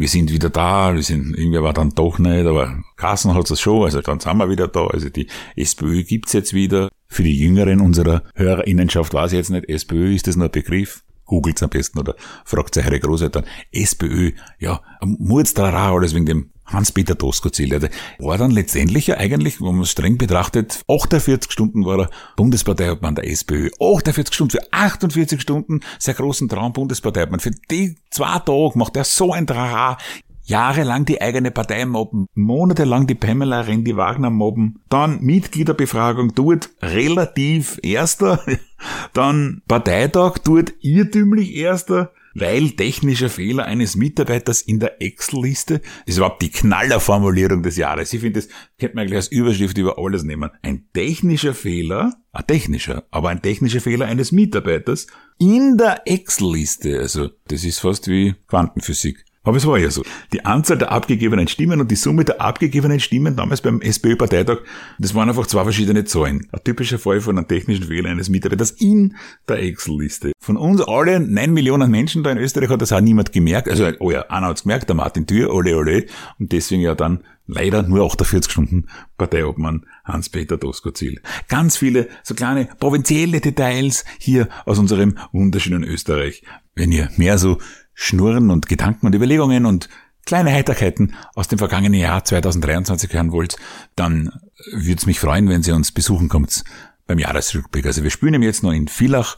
wir 0.00 0.08
sind 0.08 0.32
wieder 0.32 0.48
da, 0.48 0.94
wir 0.94 1.02
sind, 1.02 1.36
irgendwie 1.36 1.60
war 1.60 1.74
dann 1.74 1.90
doch 1.90 2.18
nicht, 2.18 2.46
aber 2.46 2.82
Kassen 2.96 3.34
hat 3.34 3.50
es 3.50 3.60
schon, 3.60 3.84
also 3.84 4.00
dann 4.00 4.18
sind 4.18 4.38
wir 4.38 4.48
wieder 4.48 4.66
da. 4.66 4.86
Also 4.86 5.10
die 5.10 5.26
SPÖ 5.56 6.04
gibt's 6.04 6.32
jetzt 6.32 6.54
wieder. 6.54 6.88
Für 7.06 7.22
die 7.22 7.36
Jüngeren 7.36 7.80
unserer 7.80 8.22
Hörerinnenschaft 8.34 9.12
weiß 9.12 9.32
ich 9.32 9.36
jetzt 9.36 9.50
nicht, 9.50 9.68
SPÖ, 9.68 10.14
ist 10.14 10.26
das 10.26 10.36
nur 10.36 10.46
ein 10.46 10.52
Begriff? 10.52 11.02
Googelt's 11.26 11.62
am 11.62 11.70
besten 11.70 11.98
oder 11.98 12.16
fragt 12.44 12.76
eure 12.78 12.98
Großeltern. 12.98 13.44
SPÖ, 13.72 14.32
ja, 14.58 14.80
Murdstrara, 15.02 15.92
alles 15.92 16.14
wegen 16.14 16.26
dem 16.26 16.50
Hans-Peter 16.72 17.14
Doskozil. 17.14 17.78
Der 17.78 17.90
war 18.18 18.38
dann 18.38 18.50
letztendlich 18.50 19.08
ja 19.08 19.16
eigentlich, 19.16 19.60
wenn 19.60 19.74
man 19.74 19.82
es 19.82 19.90
streng 19.90 20.18
betrachtet, 20.18 20.82
48 20.88 21.50
Stunden 21.50 21.84
war 21.84 22.00
er 22.00 22.10
Bundesparteiobmann 22.36 23.14
der 23.14 23.28
SPÖ. 23.28 23.70
48 23.80 24.34
Stunden 24.34 24.50
für 24.50 24.72
48 24.72 25.40
Stunden, 25.40 25.80
sehr 25.98 26.14
großen 26.14 26.48
Traum 26.48 26.72
Bundesparteiobmann. 26.72 27.40
Für 27.40 27.52
die 27.70 27.96
zwei 28.10 28.38
Tage 28.38 28.72
macht 28.74 28.96
er 28.96 29.04
so 29.04 29.32
ein 29.32 29.46
Trara. 29.46 29.98
jahrelang 30.44 31.04
die 31.04 31.22
eigene 31.22 31.52
Partei 31.52 31.84
mobben, 31.86 32.26
monatelang 32.34 33.06
die 33.06 33.14
Pamela 33.14 33.60
Rendi 33.60 33.96
Wagner 33.96 34.30
mobben, 34.30 34.80
dann 34.88 35.20
Mitgliederbefragung 35.20 36.34
dort 36.34 36.70
relativ 36.82 37.78
erster, 37.82 38.44
dann 39.12 39.62
Parteitag 39.68 40.38
dort 40.38 40.72
irrtümlich 40.80 41.54
erster, 41.54 42.12
weil 42.34 42.70
technischer 42.70 43.28
Fehler 43.28 43.64
eines 43.64 43.96
Mitarbeiters 43.96 44.62
in 44.62 44.80
der 44.80 45.00
Excel-Liste, 45.02 45.80
das 45.80 45.88
ist 46.06 46.16
überhaupt 46.18 46.42
die 46.42 46.50
Knallerformulierung 46.50 47.62
des 47.62 47.76
Jahres. 47.76 48.12
Ich 48.12 48.20
finde, 48.20 48.40
das 48.40 48.48
könnte 48.78 48.96
man 48.96 49.06
gleich 49.06 49.16
als 49.16 49.28
Überschrift 49.28 49.78
über 49.78 49.98
alles 49.98 50.22
nehmen. 50.22 50.50
Ein 50.62 50.88
technischer 50.92 51.54
Fehler, 51.54 52.14
ein 52.32 52.46
technischer, 52.46 53.04
aber 53.10 53.30
ein 53.30 53.42
technischer 53.42 53.80
Fehler 53.80 54.06
eines 54.06 54.32
Mitarbeiters 54.32 55.06
in 55.38 55.76
der 55.76 56.02
Excel-Liste. 56.06 56.98
Also, 56.98 57.30
das 57.48 57.64
ist 57.64 57.80
fast 57.80 58.08
wie 58.08 58.34
Quantenphysik. 58.46 59.24
Aber 59.42 59.56
es 59.56 59.66
war 59.66 59.78
ja 59.78 59.90
so. 59.90 60.02
Die 60.34 60.44
Anzahl 60.44 60.76
der 60.76 60.92
abgegebenen 60.92 61.48
Stimmen 61.48 61.80
und 61.80 61.90
die 61.90 61.96
Summe 61.96 62.24
der 62.26 62.42
abgegebenen 62.42 63.00
Stimmen 63.00 63.36
damals 63.36 63.62
beim 63.62 63.80
SPÖ-Parteitag, 63.80 64.58
das 64.98 65.14
waren 65.14 65.30
einfach 65.30 65.46
zwei 65.46 65.62
verschiedene 65.62 66.04
Zahlen. 66.04 66.46
Ein 66.52 66.60
typischer 66.62 66.98
Fall 66.98 67.22
von 67.22 67.38
einem 67.38 67.48
technischen 67.48 67.84
Fehler 67.84 68.10
eines 68.10 68.28
Mitarbeiters 68.28 68.72
in 68.72 69.16
der 69.48 69.62
Excel-Liste. 69.62 70.32
Von 70.38 70.58
uns 70.58 70.82
alle 70.82 71.20
neun 71.20 71.54
Millionen 71.54 71.90
Menschen 71.90 72.22
da 72.22 72.30
in 72.30 72.38
Österreich 72.38 72.68
hat 72.68 72.82
das 72.82 72.92
auch 72.92 73.00
niemand 73.00 73.32
gemerkt. 73.32 73.68
Also, 73.68 73.90
oh 74.00 74.10
ja, 74.10 74.22
einer 74.28 74.48
hat's 74.48 74.64
gemerkt, 74.64 74.90
der 74.90 74.96
Martin 74.96 75.26
Thür, 75.26 75.54
ole 75.54 75.74
ole. 75.74 76.04
Und 76.38 76.52
deswegen 76.52 76.82
ja 76.82 76.94
dann 76.94 77.24
leider 77.46 77.82
nur 77.82 78.04
48 78.04 78.52
Stunden 78.52 78.86
Parteiobmann 79.16 79.86
Hans-Peter 80.04 80.58
Doskozil. 80.58 81.20
Ganz 81.48 81.78
viele 81.78 82.08
so 82.22 82.34
kleine 82.34 82.68
provinzielle 82.78 83.40
Details 83.40 84.04
hier 84.18 84.48
aus 84.66 84.78
unserem 84.78 85.16
wunderschönen 85.32 85.82
Österreich. 85.82 86.42
Wenn 86.74 86.92
ihr 86.92 87.10
mehr 87.16 87.38
so 87.38 87.58
Schnurren 88.02 88.48
und 88.48 88.66
Gedanken 88.66 89.06
und 89.06 89.14
Überlegungen 89.14 89.66
und 89.66 89.90
kleine 90.24 90.52
Heiterkeiten 90.52 91.14
aus 91.34 91.48
dem 91.48 91.58
vergangenen 91.58 92.00
Jahr 92.00 92.24
2023 92.24 93.12
hören 93.12 93.30
wollt, 93.30 93.56
dann 93.94 94.30
würde 94.72 94.96
es 94.96 95.04
mich 95.04 95.20
freuen, 95.20 95.50
wenn 95.50 95.62
Sie 95.62 95.72
uns 95.72 95.92
besuchen 95.92 96.30
kommt 96.30 96.64
beim 97.06 97.18
Jahresrückblick. 97.18 97.84
Also 97.84 98.02
wir 98.02 98.08
spielen 98.08 98.40
jetzt 98.42 98.62
noch 98.62 98.72
in 98.72 98.88
Villach, 98.88 99.36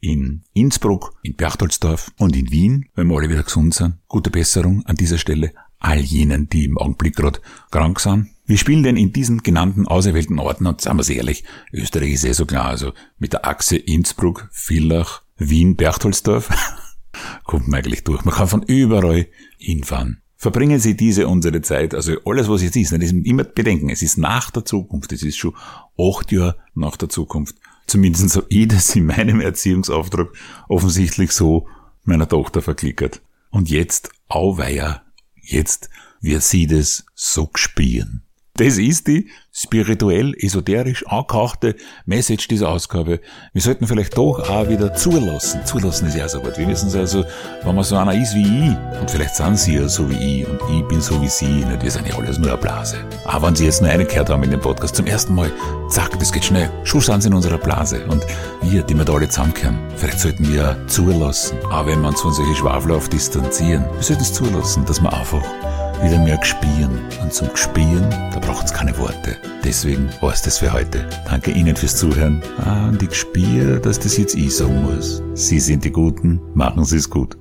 in 0.00 0.44
Innsbruck, 0.54 1.12
in 1.22 1.36
Berchtoldsdorf 1.36 2.10
und 2.16 2.34
in 2.36 2.50
Wien, 2.50 2.88
wenn 2.94 3.06
wir 3.08 3.18
alle 3.18 3.28
wieder 3.28 3.42
gesund 3.42 3.74
sind. 3.74 3.98
Gute 4.08 4.30
Besserung 4.30 4.82
an 4.86 4.96
dieser 4.96 5.18
Stelle 5.18 5.52
all 5.78 6.00
jenen, 6.00 6.48
die 6.48 6.64
im 6.64 6.78
Augenblick 6.78 7.16
gerade 7.16 7.40
krank 7.70 8.00
sind. 8.00 8.30
Wir 8.46 8.56
spielen 8.56 8.82
denn 8.82 8.96
in 8.96 9.12
diesen 9.12 9.42
genannten 9.42 9.86
auserwählten 9.86 10.38
Orten 10.38 10.66
und 10.66 10.80
sagen 10.80 10.96
wir 10.96 11.02
es 11.02 11.10
ehrlich, 11.10 11.44
Österreich 11.70 12.14
ist 12.14 12.24
eh 12.24 12.32
so 12.32 12.46
klar, 12.46 12.64
also 12.64 12.92
mit 13.18 13.34
der 13.34 13.46
Achse 13.46 13.76
Innsbruck, 13.76 14.48
Villach, 14.52 15.20
Wien, 15.36 15.76
Berchtoldsdorf 15.76 16.48
kommt 17.44 17.68
man 17.68 17.78
eigentlich 17.78 18.04
durch. 18.04 18.24
Man 18.24 18.34
kann 18.34 18.48
von 18.48 18.62
überall 18.62 19.26
hinfahren. 19.58 20.22
Verbringen 20.36 20.80
Sie 20.80 20.96
diese 20.96 21.28
unsere 21.28 21.60
Zeit, 21.60 21.94
also 21.94 22.14
alles, 22.24 22.48
was 22.48 22.62
jetzt 22.62 22.76
ist, 22.76 22.92
das 22.92 23.00
ist 23.00 23.12
immer 23.12 23.44
bedenken, 23.44 23.90
es 23.90 24.00
ist 24.00 24.16
nach 24.16 24.50
der 24.50 24.64
Zukunft, 24.64 25.12
es 25.12 25.22
ist 25.22 25.36
schon 25.36 25.54
acht 25.98 26.32
Jahre 26.32 26.56
nach 26.74 26.96
der 26.96 27.10
Zukunft. 27.10 27.56
Zumindest 27.86 28.30
so 28.30 28.42
ich 28.48 28.68
das 28.68 28.96
in 28.96 29.06
meinem 29.06 29.40
Erziehungsauftrag 29.40 30.28
offensichtlich 30.68 31.32
so 31.32 31.68
meiner 32.04 32.26
Tochter 32.26 32.62
verklickert. 32.62 33.20
Und 33.50 33.68
jetzt, 33.68 34.10
auweia, 34.28 35.02
jetzt 35.34 35.90
wird 36.20 36.42
sie 36.42 36.66
das 36.66 37.04
so 37.14 37.46
gespielen. 37.46 38.22
Das 38.60 38.76
ist 38.76 39.06
die 39.06 39.30
spirituell, 39.54 40.34
esoterisch 40.36 41.06
angehauchte 41.06 41.76
Message 42.04 42.46
dieser 42.46 42.68
Ausgabe. 42.68 43.20
Wir 43.54 43.62
sollten 43.62 43.86
vielleicht 43.86 44.18
doch 44.18 44.50
auch 44.50 44.68
wieder 44.68 44.92
zulassen. 44.92 45.64
Zulassen 45.64 46.08
ist 46.08 46.16
ja 46.18 46.28
so 46.28 46.42
gut. 46.42 46.58
Wir 46.58 46.68
wissen 46.68 46.88
es 46.88 46.94
also, 46.94 47.24
wenn 47.64 47.74
man 47.74 47.84
so 47.84 47.96
einer 47.96 48.12
ist 48.12 48.34
wie 48.34 48.42
ich, 48.68 49.00
und 49.00 49.10
vielleicht 49.10 49.34
sind 49.34 49.58
sie 49.58 49.76
ja 49.76 49.88
so 49.88 50.10
wie 50.10 50.42
ich, 50.42 50.46
und 50.46 50.60
ich 50.76 50.86
bin 50.88 51.00
so 51.00 51.22
wie 51.22 51.28
sie, 51.28 51.46
nicht, 51.46 51.82
wir 51.82 51.90
sind 51.90 52.06
ja 52.06 52.14
alles 52.18 52.36
nur 52.36 52.50
eine 52.50 52.60
Blase. 52.60 52.98
Aber 53.24 53.46
wenn 53.46 53.56
sie 53.56 53.64
jetzt 53.64 53.80
nur 53.80 53.90
reingehört 53.90 54.28
haben 54.28 54.42
in 54.42 54.50
den 54.50 54.60
Podcast 54.60 54.94
zum 54.94 55.06
ersten 55.06 55.34
Mal, 55.34 55.50
zack, 55.88 56.18
das 56.18 56.30
geht 56.30 56.44
schnell. 56.44 56.68
Schon 56.84 57.00
sind 57.00 57.22
sie 57.22 57.28
in 57.28 57.34
unserer 57.34 57.56
Blase. 57.56 58.04
Und 58.08 58.26
wir, 58.60 58.82
die 58.82 58.94
wir 58.94 59.06
da 59.06 59.14
alle 59.14 59.30
zusammenkehren, 59.30 59.78
vielleicht 59.96 60.20
sollten 60.20 60.52
wir 60.52 60.76
zulassen, 60.86 61.56
auch 61.70 61.86
wenn 61.86 62.02
wir 62.02 62.08
uns 62.08 62.20
von 62.20 62.34
solchen 62.34 62.56
Schwafel 62.56 62.92
auf 62.92 63.08
distanzieren. 63.08 63.86
Wir 63.94 64.02
sollten 64.02 64.22
es 64.22 64.34
zulassen, 64.34 64.84
dass 64.84 65.00
wir 65.00 65.10
einfach 65.10 65.42
wieder 66.02 66.18
mehr 66.18 66.38
gespielen. 66.38 67.00
Und 67.22 67.32
zum 67.32 67.48
Gespielen, 67.48 68.08
da 68.32 68.38
braucht 68.40 68.66
es 68.66 68.72
keine 68.72 68.96
Worte. 68.98 69.36
Deswegen 69.64 70.08
war 70.20 70.32
es 70.32 70.42
das 70.42 70.58
für 70.58 70.72
heute. 70.72 71.08
Danke 71.26 71.50
Ihnen 71.50 71.76
fürs 71.76 71.96
Zuhören. 71.96 72.42
Ah, 72.58 72.88
und 72.88 73.02
ich 73.02 73.14
spiele, 73.14 73.80
dass 73.80 73.98
das 73.98 74.16
jetzt 74.16 74.34
ich 74.34 74.56
sagen 74.56 74.82
muss. 74.82 75.22
Sie 75.34 75.60
sind 75.60 75.84
die 75.84 75.92
Guten, 75.92 76.40
machen 76.54 76.84
Sie 76.84 76.96
es 76.96 77.08
gut. 77.08 77.36